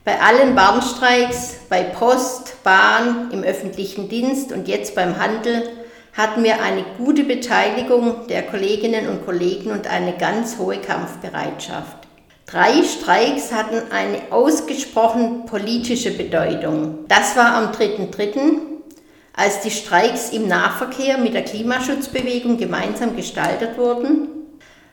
Bei 0.03 0.19
allen 0.19 0.53
Warnstreiks, 0.53 1.59
bei 1.69 1.81
Post, 1.81 2.61
Bahn, 2.65 3.31
im 3.31 3.41
öffentlichen 3.41 4.09
Dienst 4.09 4.51
und 4.51 4.67
jetzt 4.67 4.95
beim 4.95 5.17
Handel 5.17 5.63
hatten 6.11 6.43
wir 6.43 6.61
eine 6.61 6.83
gute 6.97 7.23
Beteiligung 7.23 8.27
der 8.27 8.43
Kolleginnen 8.43 9.07
und 9.07 9.23
Kollegen 9.23 9.71
und 9.71 9.87
eine 9.87 10.17
ganz 10.17 10.57
hohe 10.57 10.77
Kampfbereitschaft. 10.77 12.00
Drei 12.45 12.83
Streiks 12.83 13.51
hatten 13.53 13.91
eine 13.91 14.31
ausgesprochen 14.31 15.45
politische 15.45 16.11
Bedeutung. 16.11 17.05
Das 17.07 17.35
war 17.37 17.55
am 17.55 17.71
3.3., 17.71 18.57
als 19.33 19.61
die 19.61 19.71
Streiks 19.71 20.29
im 20.31 20.47
Nahverkehr 20.47 21.17
mit 21.17 21.33
der 21.33 21.43
Klimaschutzbewegung 21.43 22.57
gemeinsam 22.57 23.15
gestaltet 23.15 23.77
wurden. 23.77 24.27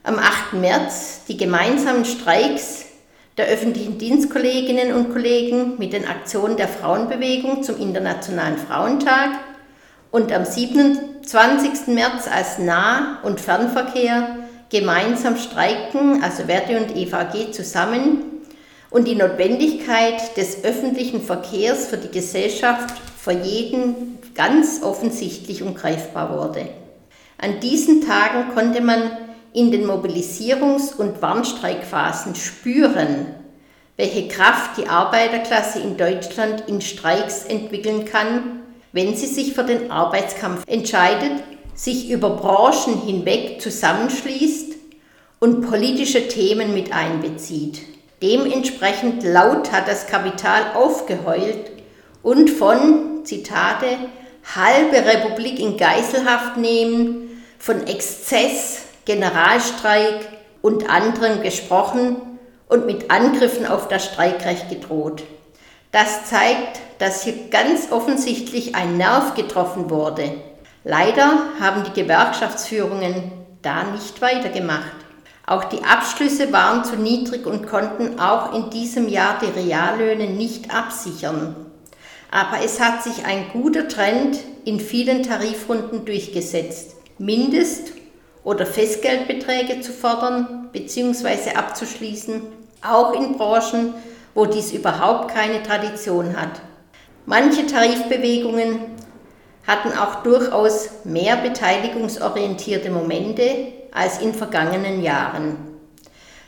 Am 0.05 0.19
8. 0.19 0.55
März 0.55 1.23
die 1.26 1.37
gemeinsamen 1.37 2.05
Streiks 2.05 2.87
der 3.37 3.47
öffentlichen 3.47 3.99
Dienstkolleginnen 3.99 4.93
und 4.93 5.12
Kollegen 5.12 5.78
mit 5.78 5.93
den 5.93 6.07
Aktionen 6.07 6.57
der 6.57 6.69
Frauenbewegung 6.69 7.62
zum 7.62 7.81
Internationalen 7.81 8.59
Frauentag 8.59 9.31
und 10.11 10.33
am 10.33 10.45
27. 10.45 11.88
März 11.88 12.28
als 12.28 12.59
Nah- 12.59 13.19
und 13.23 13.40
Fernverkehr 13.40 14.48
gemeinsam 14.71 15.37
streiken, 15.37 16.23
also 16.23 16.47
Werte 16.49 16.77
und 16.77 16.95
EVG 16.95 17.53
zusammen 17.53 18.25
und 18.91 19.07
die 19.07 19.15
Notwendigkeit 19.15 20.37
des 20.37 20.65
öffentlichen 20.65 21.23
Verkehrs 21.23 21.87
für 21.87 21.97
die 21.97 22.11
Gesellschaft 22.11 22.95
für 23.19 23.33
jeden 23.33 24.19
ganz 24.35 24.83
offensichtlich 24.83 25.63
und 25.63 25.77
greifbar 25.77 26.37
wurde. 26.37 26.69
An 27.39 27.61
diesen 27.61 28.07
Tagen 28.07 28.55
konnte 28.55 28.81
man 28.81 29.11
in 29.53 29.71
den 29.71 29.87
Mobilisierungs- 29.87 30.95
und 30.95 31.21
Warnstreikphasen 31.23 32.35
spüren, 32.35 33.35
welche 33.97 34.29
Kraft 34.29 34.77
die 34.77 34.89
Arbeiterklasse 34.89 35.81
in 35.81 35.97
Deutschland 35.97 36.65
in 36.69 36.81
Streiks 36.81 37.45
entwickeln 37.45 38.05
kann, 38.05 38.61
wenn 38.93 39.17
sie 39.17 39.27
sich 39.27 39.55
für 39.55 39.65
den 39.65 39.91
Arbeitskampf 39.91 40.63
entscheidet 40.67 41.43
sich 41.78 42.11
über 42.11 42.30
Branchen 42.30 43.02
hinweg 43.06 43.62
zusammenschließt 43.62 44.75
und 45.38 45.70
politische 45.70 46.26
Themen 46.26 46.75
mit 46.75 46.92
einbezieht. 46.92 47.82
Dementsprechend 48.20 49.23
laut 49.23 49.70
hat 49.70 49.87
das 49.87 50.08
Kapital 50.08 50.73
aufgeheult 50.75 51.70
und 52.25 52.50
von, 52.50 53.25
Zitate, 53.25 53.97
halbe 54.56 54.97
Republik 54.97 55.61
in 55.61 55.76
Geiselhaft 55.76 56.56
nehmen, 56.56 57.44
von 57.61 57.87
Exzess, 57.87 58.80
Generalstreik 59.04 60.28
und 60.62 60.90
anderem 60.90 61.42
gesprochen 61.42 62.16
und 62.68 62.87
mit 62.87 63.08
Angriffen 63.12 63.66
auf 63.66 63.87
das 63.87 64.04
Streikrecht 64.04 64.68
gedroht. 64.68 65.23
Das 65.92 66.26
zeigt, 66.26 66.80
dass 66.99 67.23
hier 67.23 67.35
ganz 67.50 67.92
offensichtlich 67.92 68.75
ein 68.75 68.97
Nerv 68.97 69.35
getroffen 69.35 69.90
wurde. 69.90 70.32
Leider 70.85 71.42
haben 71.61 71.85
die 71.85 72.00
Gewerkschaftsführungen 72.00 73.32
da 73.62 73.85
nicht 73.85 74.20
weitergemacht. 74.23 74.97
Auch 75.47 75.64
die 75.64 75.82
Abschlüsse 75.82 76.52
waren 76.52 76.85
zu 76.85 76.97
niedrig 76.97 77.47
und 77.47 77.66
konnten 77.66 78.20
auch 78.20 78.52
in 78.54 78.70
diesem 78.70 79.08
Jahr 79.08 79.38
die 79.40 79.58
Reallöhne 79.58 80.26
nicht 80.26 80.75
absichern. 80.75 81.56
Aber 82.30 82.62
es 82.62 82.78
hat 82.80 83.02
sich 83.02 83.25
ein 83.25 83.47
guter 83.52 83.88
Trend 83.88 84.38
in 84.64 84.78
vielen 84.78 85.23
Tarifrunden 85.23 86.04
durchgesetzt. 86.04 86.94
Mindest- 87.18 87.92
oder 88.44 88.66
Festgeldbeträge 88.66 89.80
zu 89.80 89.92
fordern 89.92 90.68
bzw. 90.73 91.54
abzuschließen, 91.54 92.42
auch 92.87 93.12
in 93.14 93.37
Branchen, 93.37 93.94
wo 94.35 94.47
dies 94.47 94.73
überhaupt 94.73 95.35
keine 95.35 95.62
Tradition 95.62 96.37
hat. 96.40 96.61
Manche 97.25 97.66
Tarifbewegungen 97.66 98.98
hatten 99.69 99.97
auch 99.97 100.23
durchaus 100.23 101.05
mehr 101.05 101.37
beteiligungsorientierte 101.37 102.91
Momente 102.91 103.73
als 103.93 104.19
in 104.19 104.33
vergangenen 104.33 105.03
Jahren. 105.03 105.59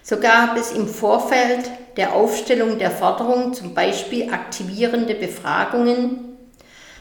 So 0.03 0.17
gab 0.17 0.57
es 0.57 0.73
im 0.73 0.89
Vorfeld 0.89 1.71
der 1.99 2.15
Aufstellung 2.15 2.79
der 2.79 2.91
Forderung 2.91 3.53
zum 3.53 3.75
Beispiel 3.75 4.33
aktivierende 4.33 5.15
Befragungen. 5.15 6.39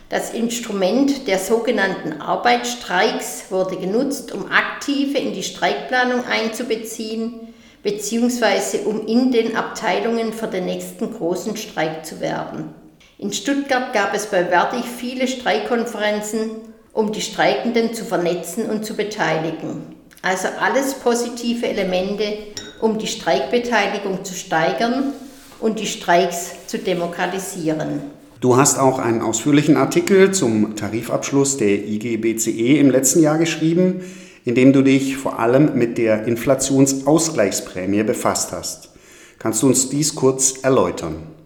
Das 0.10 0.34
Instrument 0.34 1.26
der 1.28 1.40
sogenannten 1.40 2.20
Arbeitsstreiks 2.22 3.46
wurde 3.50 3.78
genutzt, 3.78 4.34
um 4.34 4.52
Aktive 4.52 5.18
in 5.18 5.34
die 5.34 5.44
Streikplanung 5.44 6.26
einzubeziehen 6.26 7.54
bzw. 7.82 8.80
um 8.86 9.08
in 9.08 9.32
den 9.32 9.56
Abteilungen 9.56 10.34
für 10.34 10.48
den 10.48 10.66
nächsten 10.66 11.14
großen 11.14 11.56
Streik 11.56 12.06
zu 12.06 12.20
werben. 12.20 12.74
In 13.22 13.34
Stuttgart 13.34 13.92
gab 13.92 14.16
es 14.16 14.28
bei 14.28 14.46
Verdi 14.46 14.82
viele 14.82 15.28
Streikkonferenzen, 15.28 16.52
um 16.94 17.12
die 17.12 17.20
Streikenden 17.20 17.94
zu 17.94 18.06
vernetzen 18.06 18.70
und 18.70 18.86
zu 18.86 18.94
beteiligen. 18.94 19.82
Also 20.22 20.48
alles 20.58 20.94
positive 20.94 21.68
Elemente, 21.68 22.38
um 22.80 22.98
die 22.98 23.08
Streikbeteiligung 23.08 24.24
zu 24.24 24.34
steigern 24.34 25.12
und 25.60 25.80
die 25.80 25.86
Streiks 25.86 26.66
zu 26.68 26.78
demokratisieren. 26.78 28.04
Du 28.40 28.56
hast 28.56 28.80
auch 28.80 29.00
einen 29.00 29.22
ausführlichen 29.22 29.76
Artikel 29.76 30.34
zum 30.34 30.78
Tarifabschluss 30.78 31.58
der 31.58 31.72
IGBCE 31.72 32.80
im 32.80 32.90
letzten 32.90 33.22
Jahr 33.22 33.38
geschrieben, 33.38 34.00
in 34.46 34.56
dem 34.56 34.72
du 34.72 34.82
dich 34.82 35.18
vor 35.18 35.40
allem 35.40 35.78
mit 35.78 35.98
der 35.98 36.26
Inflationsausgleichsprämie 36.26 38.04
befasst 38.04 38.54
hast. 38.54 38.92
Kannst 39.40 39.62
du 39.62 39.68
uns 39.68 39.90
dies 39.90 40.16
kurz 40.16 40.60
erläutern? 40.64 41.39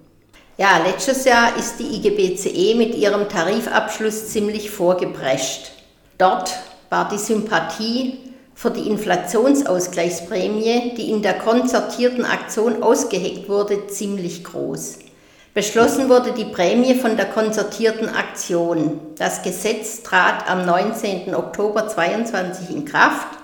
Ja, 0.56 0.80
letztes 0.86 1.26
Jahr 1.26 1.58
ist 1.58 1.80
die 1.80 1.96
IGBCE 1.96 2.76
mit 2.76 2.94
ihrem 2.94 3.28
Tarifabschluss 3.28 4.28
ziemlich 4.28 4.70
vorgeprescht. 4.70 5.72
Dort 6.20 6.54
war 6.92 7.10
die 7.10 7.18
Sympathie 7.18 8.20
für 8.54 8.70
die 8.70 8.88
Inflationsausgleichsprämie, 8.88 10.94
die 10.96 11.10
in 11.10 11.24
der 11.24 11.40
konzertierten 11.40 12.24
Aktion 12.24 12.84
ausgeheckt 12.84 13.50
wurde, 13.50 13.88
ziemlich 13.88 14.44
groß. 14.44 15.00
Beschlossen 15.56 16.08
wurde 16.08 16.34
die 16.34 16.46
Prämie 16.46 16.94
von 16.94 17.18
der 17.18 17.26
konzertierten 17.26 18.10
Aktion. 18.10 19.00
Das 19.18 19.42
Gesetz 19.42 20.04
trat 20.04 20.48
am 20.48 20.68
19. 20.68 21.34
Oktober 21.34 21.88
2022 21.88 22.76
in 22.76 22.86
Kraft. 22.86 23.40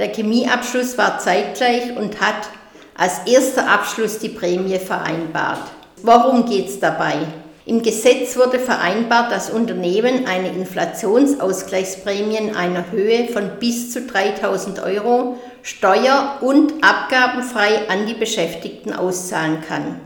Der 0.00 0.12
Chemieabschluss 0.12 0.98
war 0.98 1.20
zeitgleich 1.20 1.96
und 1.96 2.20
hat 2.20 2.48
als 2.96 3.20
erster 3.26 3.70
Abschluss 3.70 4.18
die 4.18 4.30
Prämie 4.30 4.80
vereinbart. 4.80 5.60
Worum 6.02 6.46
geht 6.46 6.68
es 6.68 6.80
dabei? 6.80 7.26
Im 7.66 7.82
Gesetz 7.82 8.36
wurde 8.36 8.58
vereinbart, 8.58 9.30
dass 9.30 9.50
Unternehmen 9.50 10.26
eine 10.26 10.48
Inflationsausgleichsprämie 10.48 12.36
in 12.36 12.56
einer 12.56 12.90
Höhe 12.90 13.28
von 13.28 13.58
bis 13.60 13.92
zu 13.92 14.02
3000 14.06 14.82
Euro 14.82 15.38
steuer- 15.62 16.38
und 16.40 16.82
abgabenfrei 16.82 17.88
an 17.88 18.06
die 18.06 18.14
Beschäftigten 18.14 18.92
auszahlen 18.92 19.58
kann. 19.60 20.00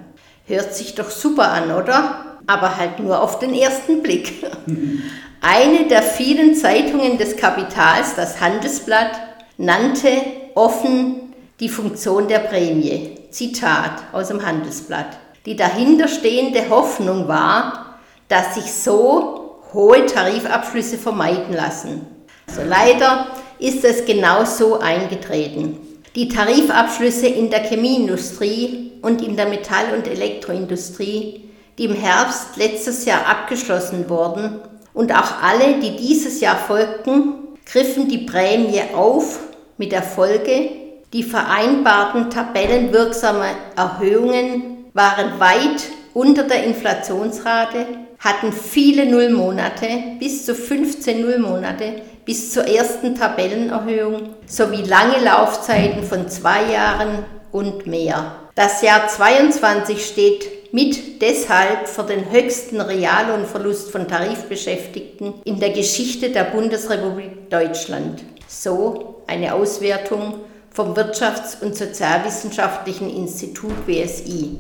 Hört 0.46 0.74
sich 0.74 0.94
doch 0.94 1.11
super 1.11 1.52
an, 1.52 1.70
oder? 1.70 2.38
Aber 2.46 2.76
halt 2.76 2.98
nur 2.98 3.22
auf 3.22 3.38
den 3.38 3.54
ersten 3.54 4.02
Blick. 4.02 4.44
Eine 5.40 5.88
der 5.88 6.02
vielen 6.02 6.54
Zeitungen 6.57 7.18
des 7.18 7.37
Kapitals, 7.37 8.14
das 8.16 8.40
Handelsblatt, 8.40 9.12
nannte 9.57 10.11
offen 10.54 11.33
die 11.61 11.68
Funktion 11.68 12.28
der 12.28 12.40
Prämie. 12.40 13.18
Zitat 13.30 14.02
aus 14.12 14.28
dem 14.28 14.44
Handelsblatt. 14.44 15.18
Die 15.46 15.57
dahinterstehende 15.57 16.70
Hoffnung 16.70 17.28
war, 17.28 17.96
dass 18.28 18.54
sich 18.54 18.72
so 18.72 19.61
hohe 19.74 20.07
Tarifabschlüsse 20.07 20.96
vermeiden 20.96 21.52
lassen. 21.54 22.07
Also 22.46 22.62
leider 22.66 23.26
ist 23.59 23.85
es 23.85 24.07
genau 24.07 24.44
so 24.44 24.80
eingetreten. 24.80 25.78
Die 26.14 26.28
Tarifabschlüsse 26.28 27.26
in 27.26 27.50
der 27.50 27.64
Chemieindustrie 27.64 28.92
und 29.02 29.20
in 29.20 29.37
der 29.37 29.46
Metall- 29.46 29.94
und 29.94 30.07
Elektroindustrie, 30.07 31.50
die 31.76 31.85
im 31.85 31.94
Herbst 31.94 32.57
letztes 32.57 33.04
Jahr 33.04 33.26
abgeschlossen 33.26 34.09
wurden 34.09 34.61
und 34.94 35.12
auch 35.12 35.42
alle, 35.42 35.80
die 35.80 35.96
dieses 35.96 36.40
Jahr 36.40 36.57
folgten, 36.57 37.35
griffen 37.66 38.09
die 38.09 38.18
Prämie 38.18 38.83
auf 38.94 39.40
mit 39.76 39.92
der 39.92 40.02
Folge, 40.02 40.70
die 41.12 41.22
vereinbarten 41.22 42.30
tabellenwirksame 42.30 43.46
Erhöhungen 43.76 44.73
waren 44.94 45.40
weit 45.40 45.90
unter 46.14 46.44
der 46.44 46.64
Inflationsrate, 46.64 47.87
hatten 48.20 48.52
viele 48.52 49.04
Nullmonate, 49.04 49.88
bis 50.20 50.46
zu 50.46 50.54
15 50.54 51.20
Nullmonate, 51.20 52.02
bis 52.24 52.52
zur 52.52 52.66
ersten 52.66 53.16
Tabellenerhöhung 53.16 54.37
sowie 54.46 54.83
lange 54.83 55.18
Laufzeiten 55.22 56.04
von 56.04 56.28
zwei 56.28 56.72
Jahren 56.72 57.24
und 57.50 57.87
mehr. 57.87 58.37
Das 58.54 58.83
Jahr 58.83 59.09
22 59.09 60.07
steht 60.07 60.72
mit 60.72 61.20
deshalb 61.20 61.88
für 61.88 62.04
den 62.04 62.30
höchsten 62.30 62.80
Reallohnverlust 62.80 63.90
von 63.90 64.09
Tarifbeschäftigten 64.09 65.35
in 65.44 65.59
der 65.59 65.70
Geschichte 65.70 66.30
der 66.30 66.44
Bundesrepublik 66.44 67.50
Deutschland. 67.50 68.24
So 68.46 69.22
eine 69.26 69.54
Auswertung 69.54 70.40
vom 70.70 70.94
Wirtschafts- 70.94 71.62
und 71.62 71.76
Sozialwissenschaftlichen 71.76 73.09
Institut 73.09 73.87
BSI. 73.87 74.59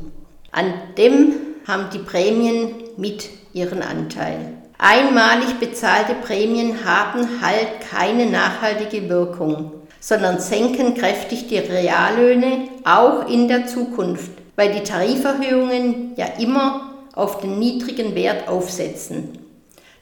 An 0.54 0.72
dem 0.96 1.34
haben 1.66 1.86
die 1.92 1.98
Prämien 1.98 2.74
mit 2.96 3.28
ihren 3.52 3.82
Anteil. 3.82 4.52
Einmalig 4.78 5.58
bezahlte 5.58 6.14
Prämien 6.14 6.84
haben 6.84 7.26
halt 7.42 7.80
keine 7.90 8.26
nachhaltige 8.26 9.08
Wirkung, 9.08 9.72
sondern 9.98 10.38
senken 10.38 10.94
kräftig 10.94 11.48
die 11.48 11.58
Reallöhne 11.58 12.68
auch 12.84 13.28
in 13.28 13.48
der 13.48 13.66
Zukunft, 13.66 14.30
weil 14.54 14.72
die 14.72 14.84
Tariferhöhungen 14.84 16.12
ja 16.16 16.26
immer 16.38 16.94
auf 17.16 17.40
den 17.40 17.58
niedrigen 17.58 18.14
Wert 18.14 18.46
aufsetzen. 18.46 19.38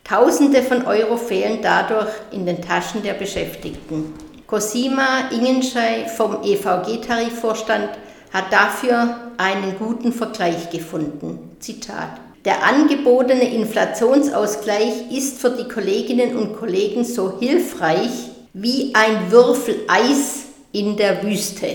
Tausende 0.05 0.62
von 0.62 0.85
Euro 0.85 1.17
fehlen 1.17 1.61
dadurch 1.62 2.11
in 2.31 2.45
den 2.45 2.61
Taschen 2.61 3.03
der 3.03 3.15
Beschäftigten. 3.15 4.12
Cosima 4.47 5.31
Ingenschei 5.31 6.07
vom 6.15 6.43
EVG-Tarifvorstand 6.43 7.88
hat 8.33 8.53
dafür 8.53 9.33
einen 9.37 9.77
guten 9.79 10.12
Vergleich 10.12 10.71
gefunden. 10.71 11.57
Zitat. 11.61 12.21
Der 12.45 12.64
angebotene 12.64 13.55
Inflationsausgleich 13.55 15.12
ist 15.16 15.38
für 15.38 15.51
die 15.51 15.68
Kolleginnen 15.68 16.37
und 16.37 16.57
Kollegen 16.57 17.05
so 17.05 17.38
hilfreich 17.38 18.31
wie 18.53 18.92
ein 18.95 19.31
Würfel 19.31 19.77
Eis 19.87 20.47
in 20.73 20.97
der 20.97 21.23
Wüste. 21.23 21.68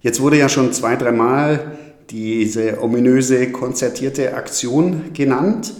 Jetzt 0.00 0.20
wurde 0.20 0.38
ja 0.38 0.48
schon 0.48 0.72
zwei, 0.72 0.96
dreimal 0.96 1.78
diese 2.10 2.82
ominöse 2.82 3.52
konzertierte 3.52 4.34
Aktion 4.34 5.12
genannt. 5.14 5.72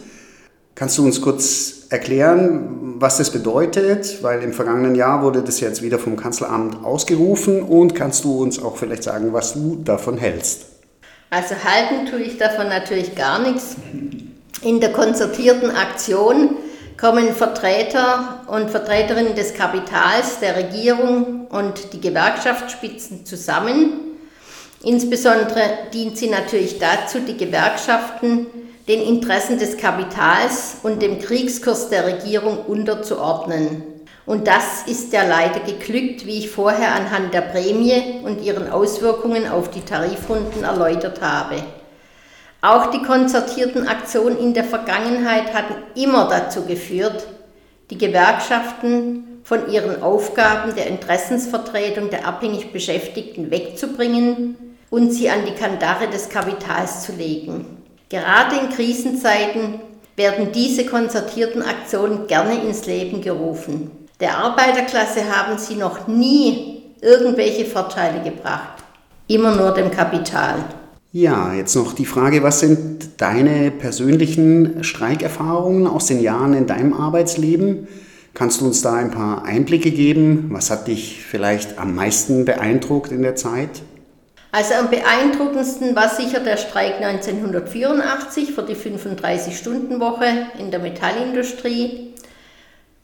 Kannst 0.76 0.96
du 0.96 1.04
uns 1.04 1.20
kurz 1.20 1.86
erklären, 1.90 2.81
was 3.02 3.18
das 3.18 3.30
bedeutet? 3.30 4.22
Weil 4.22 4.42
im 4.42 4.52
vergangenen 4.52 4.94
Jahr 4.94 5.22
wurde 5.22 5.42
das 5.42 5.60
jetzt 5.60 5.82
wieder 5.82 5.98
vom 5.98 6.16
Kanzleramt 6.16 6.84
ausgerufen 6.84 7.62
und 7.62 7.94
kannst 7.94 8.24
du 8.24 8.40
uns 8.40 8.62
auch 8.62 8.76
vielleicht 8.76 9.02
sagen, 9.02 9.32
was 9.32 9.54
du 9.54 9.82
davon 9.84 10.16
hältst? 10.16 10.66
Also 11.28 11.54
halten 11.64 12.06
tue 12.10 12.20
ich 12.20 12.38
davon 12.38 12.68
natürlich 12.68 13.14
gar 13.14 13.40
nichts. 13.40 13.76
In 14.62 14.80
der 14.80 14.92
konzertierten 14.92 15.70
Aktion 15.70 16.50
kommen 16.96 17.34
Vertreter 17.34 18.44
und 18.46 18.70
Vertreterinnen 18.70 19.34
des 19.34 19.54
Kapitals, 19.54 20.38
der 20.40 20.56
Regierung 20.56 21.48
und 21.48 21.92
die 21.92 22.00
Gewerkschaftsspitzen 22.00 23.26
zusammen. 23.26 23.94
Insbesondere 24.84 25.62
dient 25.92 26.16
sie 26.16 26.28
natürlich 26.28 26.78
dazu, 26.78 27.18
die 27.20 27.36
Gewerkschaften 27.36 28.46
den 28.88 29.00
Interessen 29.00 29.58
des 29.58 29.76
Kapitals 29.76 30.76
und 30.82 31.02
dem 31.02 31.20
Kriegskurs 31.20 31.88
der 31.88 32.06
Regierung 32.06 32.58
unterzuordnen. 32.66 33.84
Und 34.26 34.46
das 34.46 34.82
ist 34.86 35.12
ja 35.12 35.24
leider 35.24 35.60
geglückt, 35.60 36.26
wie 36.26 36.38
ich 36.38 36.50
vorher 36.50 36.94
anhand 36.94 37.34
der 37.34 37.42
Prämie 37.42 38.20
und 38.24 38.42
ihren 38.42 38.70
Auswirkungen 38.70 39.48
auf 39.48 39.70
die 39.70 39.80
Tarifrunden 39.80 40.64
erläutert 40.64 41.20
habe. 41.20 41.56
Auch 42.60 42.90
die 42.90 43.02
konzertierten 43.02 43.88
Aktionen 43.88 44.38
in 44.38 44.54
der 44.54 44.64
Vergangenheit 44.64 45.52
hatten 45.52 45.74
immer 45.96 46.28
dazu 46.28 46.64
geführt, 46.64 47.26
die 47.90 47.98
Gewerkschaften 47.98 49.40
von 49.42 49.68
ihren 49.70 50.02
Aufgaben 50.02 50.74
der 50.76 50.86
Interessensvertretung 50.86 52.10
der 52.10 52.26
abhängig 52.26 52.72
Beschäftigten 52.72 53.50
wegzubringen 53.50 54.56
und 54.90 55.12
sie 55.12 55.28
an 55.28 55.44
die 55.44 55.54
Kandare 55.54 56.08
des 56.08 56.28
Kapitals 56.28 57.02
zu 57.02 57.12
legen. 57.12 57.81
Gerade 58.12 58.56
in 58.56 58.68
Krisenzeiten 58.68 59.80
werden 60.16 60.48
diese 60.54 60.84
konzertierten 60.84 61.62
Aktionen 61.62 62.26
gerne 62.26 62.62
ins 62.62 62.84
Leben 62.84 63.22
gerufen. 63.22 63.90
Der 64.20 64.36
Arbeiterklasse 64.36 65.22
haben 65.34 65.56
sie 65.56 65.76
noch 65.76 66.08
nie 66.08 66.82
irgendwelche 67.00 67.64
Vorteile 67.64 68.22
gebracht, 68.22 68.84
immer 69.28 69.56
nur 69.56 69.72
dem 69.72 69.90
Kapital. 69.90 70.56
Ja, 71.10 71.54
jetzt 71.54 71.74
noch 71.74 71.94
die 71.94 72.04
Frage, 72.04 72.42
was 72.42 72.60
sind 72.60 73.12
deine 73.16 73.70
persönlichen 73.70 74.84
Streikerfahrungen 74.84 75.86
aus 75.86 76.04
den 76.04 76.20
Jahren 76.20 76.52
in 76.52 76.66
deinem 76.66 76.92
Arbeitsleben? 76.92 77.88
Kannst 78.34 78.60
du 78.60 78.66
uns 78.66 78.82
da 78.82 78.92
ein 78.92 79.10
paar 79.10 79.46
Einblicke 79.46 79.90
geben? 79.90 80.48
Was 80.50 80.70
hat 80.70 80.86
dich 80.86 81.24
vielleicht 81.26 81.78
am 81.78 81.94
meisten 81.94 82.44
beeindruckt 82.44 83.10
in 83.10 83.22
der 83.22 83.36
Zeit? 83.36 83.80
Also 84.54 84.74
am 84.74 84.90
beeindruckendsten 84.90 85.96
war 85.96 86.10
sicher 86.10 86.40
der 86.40 86.58
Streik 86.58 87.00
1984 87.00 88.52
für 88.52 88.62
die 88.62 88.76
35-Stunden-Woche 88.76 90.48
in 90.58 90.70
der 90.70 90.78
Metallindustrie, 90.78 92.12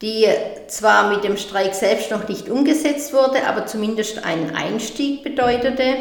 die 0.03 0.27
zwar 0.67 1.09
mit 1.09 1.25
dem 1.25 1.39
Streik 1.39 1.75
selbst 1.75 2.11
noch 2.11 2.29
nicht 2.29 2.51
umgesetzt 2.51 3.15
wurde, 3.15 3.47
aber 3.47 3.65
zumindest 3.65 4.27
einen 4.27 4.55
Einstieg 4.55 5.25
bedeutete. 5.25 5.95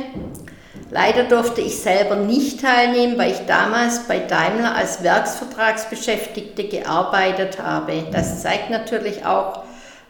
Leider 0.91 1.23
durfte 1.23 1.61
ich 1.61 1.79
selber 1.79 2.17
nicht 2.17 2.59
teilnehmen, 2.59 3.17
weil 3.17 3.31
ich 3.31 3.45
damals 3.47 4.05
bei 4.05 4.19
Daimler 4.19 4.75
als 4.75 5.01
Werksvertragsbeschäftigte 5.01 6.65
gearbeitet 6.65 7.57
habe. 7.61 8.03
Das 8.11 8.41
zeigt 8.41 8.69
natürlich 8.69 9.25
auch, 9.25 9.63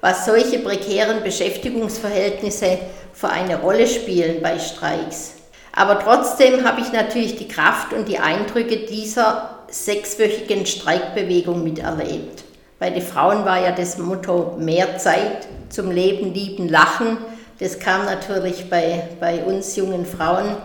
was 0.08 0.26
solche 0.26 0.60
prekären 0.60 1.22
Beschäftigungsverhältnisse 1.22 2.80
für 3.12 3.28
eine 3.28 3.60
Rolle 3.60 3.86
spielen 3.88 4.42
bei 4.42 4.58
Streiks. 4.58 5.34
Aber 5.74 6.00
trotzdem 6.00 6.66
habe 6.66 6.80
ich 6.80 6.94
natürlich 6.94 7.36
die 7.36 7.50
Kraft 7.50 7.92
und 7.92 8.08
die 8.08 8.18
Eindrücke 8.18 8.86
dieser 8.86 9.66
sechswöchigen 9.68 10.66
Streikbewegung 10.66 11.62
miterlebt. 11.62 12.46
Bei 12.80 12.90
den 12.90 13.02
Frauen 13.02 13.44
war 13.44 13.62
ja 13.62 13.74
das 13.74 13.98
Motto 13.98 14.56
mehr 14.58 14.98
Zeit 14.98 15.46
zum 15.68 15.92
Leben, 15.92 16.34
Lieben, 16.34 16.70
Lachen. 16.70 17.18
Das 17.60 17.78
kam 17.78 18.06
natürlich 18.06 18.70
bei, 18.70 19.10
bei 19.20 19.44
uns 19.44 19.76
jungen 19.76 20.06
Frauen 20.06 20.56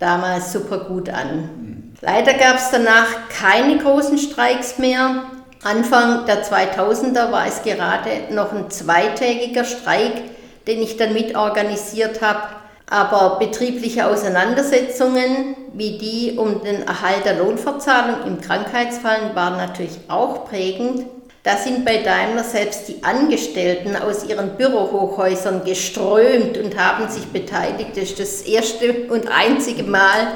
damals 0.00 0.52
super 0.52 0.78
gut 0.78 1.08
an. 1.08 1.94
Leider 2.00 2.34
gab 2.34 2.56
es 2.56 2.70
danach 2.72 3.28
keine 3.28 3.78
großen 3.78 4.18
Streiks 4.18 4.76
mehr. 4.78 5.22
Anfang 5.64 6.26
der 6.26 6.44
2000er 6.44 7.32
war 7.32 7.46
es 7.46 7.62
gerade 7.62 8.32
noch 8.32 8.52
ein 8.52 8.70
zweitägiger 8.70 9.64
Streik, 9.64 10.12
den 10.66 10.80
ich 10.80 10.96
dann 10.96 11.14
mitorganisiert 11.14 12.22
habe. 12.22 12.42
Aber 12.90 13.38
betriebliche 13.38 14.06
Auseinandersetzungen 14.06 15.56
wie 15.74 15.98
die 15.98 16.38
um 16.38 16.62
den 16.62 16.86
Erhalt 16.86 17.24
der 17.24 17.36
Lohnverzahlung 17.36 18.26
im 18.26 18.40
Krankheitsfall 18.40 19.34
waren 19.34 19.58
natürlich 19.58 19.98
auch 20.08 20.48
prägend. 20.48 21.04
Da 21.44 21.56
sind 21.56 21.84
bei 21.84 21.98
Daimler 22.02 22.42
selbst 22.42 22.88
die 22.88 23.02
Angestellten 23.02 23.94
aus 23.94 24.24
ihren 24.24 24.56
Bürohochhäusern 24.56 25.64
geströmt 25.64 26.58
und 26.58 26.76
haben 26.76 27.08
sich 27.08 27.26
beteiligt. 27.26 27.90
Das 27.92 28.10
ist 28.10 28.18
das 28.18 28.42
erste 28.42 29.06
und 29.08 29.28
einzige 29.28 29.84
Mal, 29.84 30.32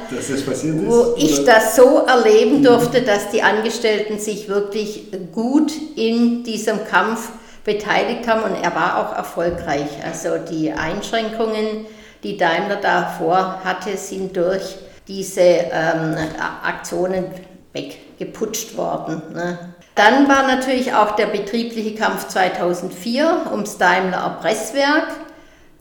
wo 0.86 1.14
ich 1.18 1.44
das 1.44 1.74
so 1.74 1.98
erleben 2.06 2.62
durfte, 2.62 3.02
dass 3.02 3.30
die 3.30 3.42
Angestellten 3.42 4.20
sich 4.20 4.48
wirklich 4.48 5.08
gut 5.32 5.72
in 5.96 6.44
diesem 6.44 6.84
Kampf 6.86 7.30
beteiligt 7.64 8.28
haben 8.28 8.42
und 8.42 8.62
er 8.62 8.74
war 8.74 8.98
auch 8.98 9.16
erfolgreich. 9.16 9.88
Also 10.04 10.38
die 10.38 10.72
Einschränkungen, 10.72 11.86
die 12.22 12.36
Daimler 12.36 12.76
davor 12.76 13.60
hatte, 13.64 13.96
sind 13.96 14.36
durch 14.36 14.76
diese 15.08 15.40
ähm, 15.40 16.16
Aktionen 16.62 17.26
weggeputscht 17.72 18.76
worden. 18.76 19.22
Ne? 19.34 19.71
Dann 19.94 20.28
war 20.28 20.46
natürlich 20.46 20.94
auch 20.94 21.16
der 21.16 21.26
betriebliche 21.26 21.94
Kampf 21.94 22.28
2004 22.28 23.48
ums 23.50 23.76
Daimler 23.76 24.38
Presswerk 24.40 25.08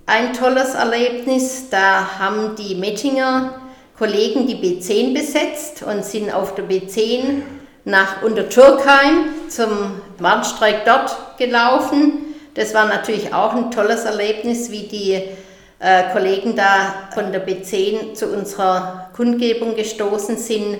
ein 0.06 0.34
tolles 0.34 0.74
Erlebnis. 0.74 1.70
Da 1.70 2.20
haben 2.20 2.56
die 2.58 2.76
Mettinger 2.76 3.62
Kollegen 3.98 4.48
die 4.48 4.56
B10 4.56 5.14
besetzt 5.14 5.84
und 5.84 6.04
sind 6.04 6.34
auf 6.34 6.56
der 6.56 6.66
B10 6.66 7.44
nach 7.86 8.22
Untertürkheim 8.22 9.26
zum 9.48 10.02
Warnstreik 10.18 10.86
dort 10.86 11.38
gelaufen. 11.38 12.36
Das 12.56 12.74
war 12.74 12.86
natürlich 12.88 13.34
auch 13.34 13.54
ein 13.54 13.72
tolles 13.72 14.04
Erlebnis, 14.04 14.72
wie 14.72 14.88
die 14.88 15.22
äh, 15.80 16.12
Kollegen 16.12 16.56
da 16.56 16.94
von 17.14 17.32
der 17.32 17.48
B10 17.48 18.14
zu 18.14 18.28
unserer 18.28 19.10
Kundgebung 19.16 19.76
gestoßen 19.76 20.38
sind. 20.38 20.80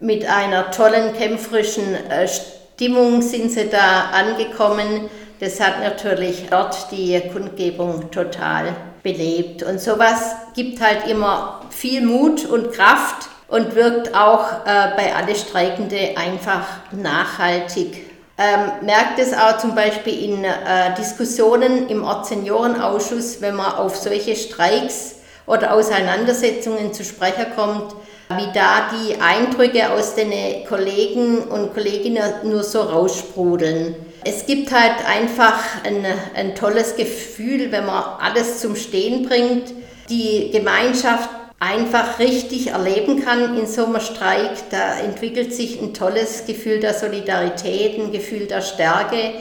Mit 0.00 0.26
einer 0.26 0.70
tollen 0.70 1.14
kämpferischen 1.16 1.94
äh, 2.10 2.28
Stimmung 2.28 3.22
sind 3.22 3.50
sie 3.50 3.68
da 3.68 4.10
angekommen. 4.12 5.08
Das 5.40 5.60
hat 5.60 5.80
natürlich 5.80 6.46
dort 6.50 6.90
die 6.90 7.20
Kundgebung 7.32 8.10
total 8.10 8.74
belebt. 9.02 9.62
Und 9.62 9.80
sowas 9.80 10.34
gibt 10.54 10.80
halt 10.82 11.06
immer 11.06 11.60
viel 11.70 12.04
Mut 12.04 12.44
und 12.44 12.72
Kraft 12.72 13.28
und 13.46 13.76
wirkt 13.76 14.14
auch 14.14 14.64
äh, 14.64 14.96
bei 14.96 15.14
alle 15.14 15.36
Streikende 15.36 16.16
einfach 16.16 16.66
nachhaltig. 16.90 18.10
Ähm, 18.36 18.84
merkt 18.84 19.20
es 19.20 19.32
auch 19.32 19.58
zum 19.58 19.76
Beispiel 19.76 20.24
in 20.24 20.44
äh, 20.44 20.50
Diskussionen 20.98 21.88
im 21.88 22.02
Ortsseniorenausschuss, 22.02 23.40
wenn 23.40 23.54
man 23.54 23.74
auf 23.74 23.94
solche 23.94 24.34
Streiks 24.34 25.16
oder 25.46 25.72
Auseinandersetzungen 25.72 26.92
zu 26.92 27.04
sprechen 27.04 27.46
kommt, 27.54 27.94
wie 28.36 28.52
da 28.52 28.90
die 28.92 29.20
Eindrücke 29.20 29.90
aus 29.90 30.14
den 30.14 30.32
Kollegen 30.66 31.38
und 31.38 31.74
Kolleginnen 31.74 32.22
nur 32.44 32.62
so 32.62 32.80
raussprudeln. 32.80 33.94
Es 34.24 34.46
gibt 34.46 34.72
halt 34.72 35.06
einfach 35.06 35.58
ein, 35.84 36.04
ein 36.34 36.54
tolles 36.54 36.96
Gefühl, 36.96 37.70
wenn 37.72 37.86
man 37.86 38.02
alles 38.20 38.60
zum 38.60 38.76
Stehen 38.76 39.28
bringt, 39.28 39.72
die 40.08 40.50
Gemeinschaft 40.50 41.28
einfach 41.60 42.18
richtig 42.18 42.68
erleben 42.68 43.24
kann 43.24 43.58
in 43.58 43.66
so 43.66 43.86
einem 43.86 44.00
Streik. 44.00 44.70
Da 44.70 44.98
entwickelt 44.98 45.54
sich 45.54 45.80
ein 45.80 45.94
tolles 45.94 46.46
Gefühl 46.46 46.80
der 46.80 46.94
Solidarität, 46.94 47.98
ein 47.98 48.12
Gefühl 48.12 48.46
der 48.46 48.60
Stärke. 48.60 49.32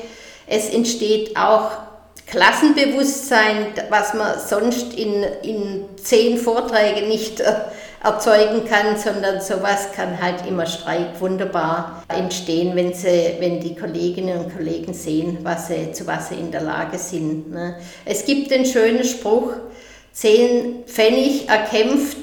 Es 0.48 0.70
entsteht 0.70 1.36
auch 1.38 1.72
Klassenbewusstsein, 2.28 3.68
was 3.90 4.14
man 4.14 4.40
sonst 4.40 4.94
in, 4.94 5.24
in 5.44 5.86
zehn 6.02 6.38
Vorträgen 6.38 7.08
nicht 7.08 7.42
äh, 7.42 7.54
erzeugen 8.04 8.66
kann, 8.66 8.98
sondern 8.98 9.40
sowas 9.42 9.92
kann 9.96 10.22
halt 10.22 10.46
immer 10.46 10.66
Streik 10.66 11.20
wunderbar 11.20 12.04
entstehen, 12.10 12.76
wenn, 12.76 12.94
sie, 12.94 13.36
wenn 13.40 13.60
die 13.60 13.76
Kolleginnen 13.76 14.38
und 14.40 14.56
Kollegen 14.56 14.94
sehen, 14.94 15.40
was 15.44 15.68
sie, 15.68 15.92
zu 15.94 16.06
was 16.06 16.30
sie 16.30 16.36
in 16.36 16.52
der 16.52 16.62
Lage 16.62 16.98
sind. 16.98 17.52
Ne? 17.52 17.78
Es 18.06 18.26
gibt 18.26 18.52
den 18.52 18.66
schönen 18.66 19.04
Spruch, 19.04 19.54
Zehn 20.14 20.84
Pfennig 20.86 21.50
erkämpft 21.50 22.18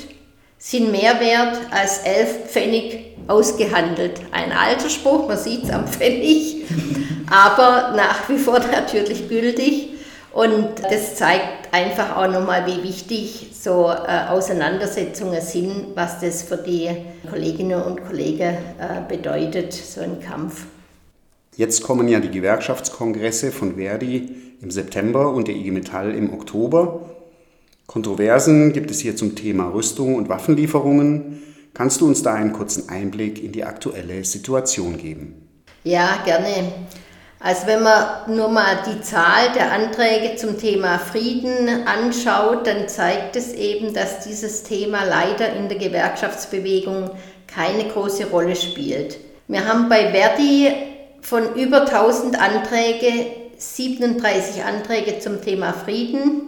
sind 0.59 0.93
mehr 0.93 1.19
wert 1.19 1.59
als 1.73 1.99
elf 2.05 2.47
Pfennig 2.49 3.17
ausgehandelt. 3.27 4.21
Ein 4.31 4.53
alter 4.53 4.89
Spruch, 4.89 5.27
man 5.27 5.37
sieht 5.37 5.65
es 5.65 5.71
am 5.71 5.89
Pfennig, 5.89 6.67
aber 7.31 7.95
nach 7.97 8.29
wie 8.29 8.39
vor 8.39 8.61
natürlich 8.61 9.29
gültig. 9.29 9.89
Und 10.33 10.81
das 10.83 11.17
zeigt 11.17 11.73
einfach 11.73 12.17
auch 12.17 12.31
nochmal, 12.31 12.67
wie 12.67 12.83
wichtig 12.85 13.51
so 13.53 13.91
äh, 13.91 14.29
Auseinandersetzungen 14.29 15.41
sind, 15.41 15.97
was 15.97 16.21
das 16.21 16.43
für 16.43 16.57
die 16.57 16.89
Kolleginnen 17.29 17.83
und 17.83 18.05
Kollegen 18.07 18.57
äh, 18.79 19.03
bedeutet, 19.09 19.73
so 19.73 20.01
ein 20.01 20.21
Kampf. 20.21 20.67
Jetzt 21.57 21.83
kommen 21.83 22.09
ja 22.09 22.21
die 22.21 22.31
Gewerkschaftskongresse 22.31 23.51
von 23.51 23.75
Verdi 23.75 24.57
im 24.63 24.71
September 24.71 25.31
und 25.31 25.49
der 25.49 25.57
IG 25.57 25.73
Metall 25.73 26.15
im 26.15 26.33
Oktober. 26.33 27.01
Kontroversen 27.87 28.73
gibt 28.73 28.91
es 28.93 29.01
hier 29.01 29.17
zum 29.17 29.35
Thema 29.35 29.69
Rüstung 29.69 30.15
und 30.15 30.29
Waffenlieferungen. 30.29 31.43
Kannst 31.75 32.01
du 32.01 32.07
uns 32.07 32.23
da 32.23 32.35
einen 32.35 32.53
kurzen 32.53 32.89
Einblick 32.89 33.43
in 33.43 33.51
die 33.51 33.65
aktuelle 33.65 34.25
Situation 34.25 34.97
geben? 34.97 35.49
Ja, 35.83 36.23
gerne. 36.25 36.73
Also 37.43 37.67
wenn 37.67 37.83
man 37.83 38.35
nur 38.37 38.49
mal 38.49 38.81
die 38.87 39.01
Zahl 39.01 39.51
der 39.55 39.73
Anträge 39.73 40.37
zum 40.37 40.59
Thema 40.59 40.99
Frieden 40.99 41.87
anschaut, 41.87 42.67
dann 42.67 42.87
zeigt 42.87 43.35
es 43.35 43.55
eben, 43.55 43.95
dass 43.95 44.21
dieses 44.21 44.63
Thema 44.63 45.05
leider 45.05 45.55
in 45.55 45.71
der 45.71 45.79
Gewerkschaftsbewegung 45.79 47.13
keine 47.47 47.89
große 47.89 48.27
Rolle 48.27 48.55
spielt. 48.55 49.17
Wir 49.49 49.67
haben 49.67 49.89
bei 49.89 50.11
Verdi 50.11 50.71
von 51.23 51.55
über 51.55 51.87
1000 51.87 52.39
Anträge 52.39 53.27
37 53.57 54.63
Anträge 54.63 55.19
zum 55.19 55.43
Thema 55.43 55.73
Frieden 55.73 56.43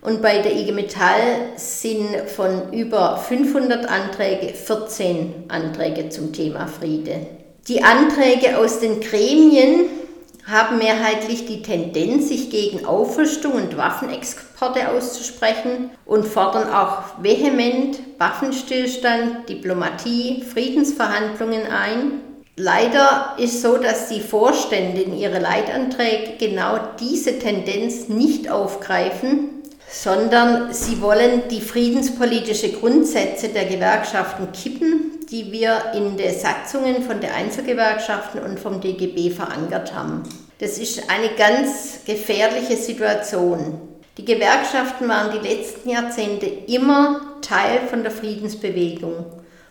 und 0.00 0.22
bei 0.22 0.38
der 0.38 0.56
IG 0.56 0.72
Metall 0.72 1.52
sind 1.54 2.16
von 2.28 2.72
über 2.72 3.16
500 3.16 3.88
Anträge 3.88 4.54
14 4.54 5.44
Anträge 5.46 6.08
zum 6.08 6.32
Thema 6.32 6.66
Friede. 6.66 7.26
Die 7.68 7.84
Anträge 7.84 8.58
aus 8.58 8.80
den 8.80 9.00
Gremien 9.00 10.01
haben 10.44 10.78
mehrheitlich 10.78 11.46
die 11.46 11.62
Tendenz, 11.62 12.28
sich 12.28 12.50
gegen 12.50 12.84
Aufrüstung 12.84 13.52
und 13.52 13.76
Waffenexporte 13.76 14.88
auszusprechen 14.90 15.90
und 16.04 16.26
fordern 16.26 16.72
auch 16.72 17.22
vehement 17.22 17.98
Waffenstillstand, 18.18 19.48
Diplomatie, 19.48 20.42
Friedensverhandlungen 20.42 21.66
ein. 21.66 22.20
Leider 22.56 23.34
ist 23.38 23.62
so, 23.62 23.78
dass 23.78 24.08
die 24.08 24.20
Vorstände 24.20 25.02
in 25.02 25.16
ihre 25.16 25.38
Leitanträge 25.38 26.34
genau 26.38 26.78
diese 27.00 27.38
Tendenz 27.38 28.08
nicht 28.08 28.50
aufgreifen 28.50 29.62
sondern 29.92 30.72
sie 30.72 31.02
wollen 31.02 31.42
die 31.50 31.60
friedenspolitische 31.60 32.72
Grundsätze 32.72 33.50
der 33.50 33.66
Gewerkschaften 33.66 34.50
kippen, 34.52 35.11
die 35.32 35.50
wir 35.50 35.92
in 35.94 36.18
den 36.18 36.38
Satzungen 36.38 37.02
von 37.02 37.20
der 37.20 37.34
Einzelgewerkschaften 37.34 38.42
und 38.42 38.60
vom 38.60 38.82
DGB 38.82 39.30
verankert 39.30 39.94
haben. 39.94 40.22
Das 40.58 40.76
ist 40.76 41.10
eine 41.10 41.30
ganz 41.36 42.00
gefährliche 42.04 42.76
Situation. 42.76 43.80
Die 44.18 44.26
Gewerkschaften 44.26 45.08
waren 45.08 45.32
die 45.32 45.48
letzten 45.48 45.88
Jahrzehnte 45.88 46.46
immer 46.46 47.38
Teil 47.40 47.80
von 47.88 48.02
der 48.02 48.12
Friedensbewegung. 48.12 49.24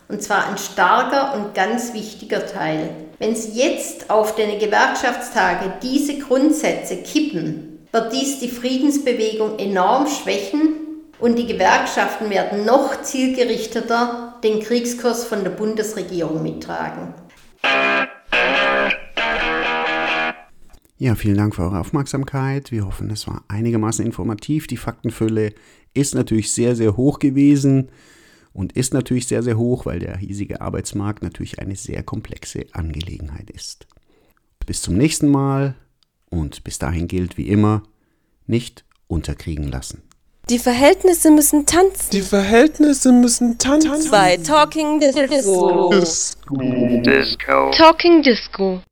Und 0.08 0.20
zwar 0.20 0.48
ein 0.48 0.58
starker 0.58 1.34
und 1.34 1.54
ganz 1.54 1.94
wichtiger 1.94 2.44
Teil. 2.44 2.90
Wenn 3.20 3.36
Sie 3.36 3.52
jetzt 3.52 4.10
auf 4.10 4.34
den 4.34 4.58
Gewerkschaftstage 4.58 5.74
diese 5.80 6.18
Grundsätze 6.18 6.96
kippen, 6.96 7.86
wird 7.92 8.12
dies 8.12 8.40
die 8.40 8.48
Friedensbewegung 8.48 9.60
enorm 9.60 10.08
schwächen 10.08 10.74
und 11.20 11.38
die 11.38 11.46
Gewerkschaften 11.46 12.30
werden 12.30 12.64
noch 12.64 13.00
zielgerichteter 13.02 14.31
den 14.42 14.60
Kriegskurs 14.60 15.24
von 15.24 15.44
der 15.44 15.50
Bundesregierung 15.50 16.42
mittragen. 16.42 17.14
Ja, 20.98 21.16
vielen 21.16 21.36
Dank 21.36 21.56
für 21.56 21.62
eure 21.62 21.80
Aufmerksamkeit. 21.80 22.70
Wir 22.70 22.86
hoffen, 22.86 23.10
es 23.10 23.26
war 23.26 23.44
einigermaßen 23.48 24.04
informativ. 24.04 24.66
Die 24.66 24.76
Faktenfülle 24.76 25.52
ist 25.94 26.14
natürlich 26.14 26.52
sehr, 26.52 26.76
sehr 26.76 26.96
hoch 26.96 27.18
gewesen 27.18 27.90
und 28.52 28.74
ist 28.74 28.94
natürlich 28.94 29.26
sehr, 29.26 29.42
sehr 29.42 29.58
hoch, 29.58 29.86
weil 29.86 29.98
der 29.98 30.16
hiesige 30.16 30.60
Arbeitsmarkt 30.60 31.22
natürlich 31.22 31.58
eine 31.58 31.74
sehr 31.74 32.02
komplexe 32.02 32.66
Angelegenheit 32.72 33.50
ist. 33.50 33.86
Bis 34.64 34.82
zum 34.82 34.96
nächsten 34.96 35.28
Mal. 35.28 35.74
Und 36.30 36.64
bis 36.64 36.78
dahin 36.78 37.08
gilt 37.08 37.36
wie 37.36 37.48
immer, 37.48 37.82
nicht 38.46 38.84
unterkriegen 39.06 39.68
lassen. 39.68 40.02
Die 40.52 40.58
Verhältnisse 40.58 41.30
müssen 41.30 41.64
tanzen. 41.64 42.10
Die 42.12 42.20
Verhältnisse 42.20 43.10
müssen 43.10 43.56
tanzen. 43.56 44.10
Bei 44.10 44.36
Talking 44.36 45.00
Disco. 45.00 45.88
Disco. 45.88 47.70
Talking 47.70 48.22
Disco. 48.22 48.82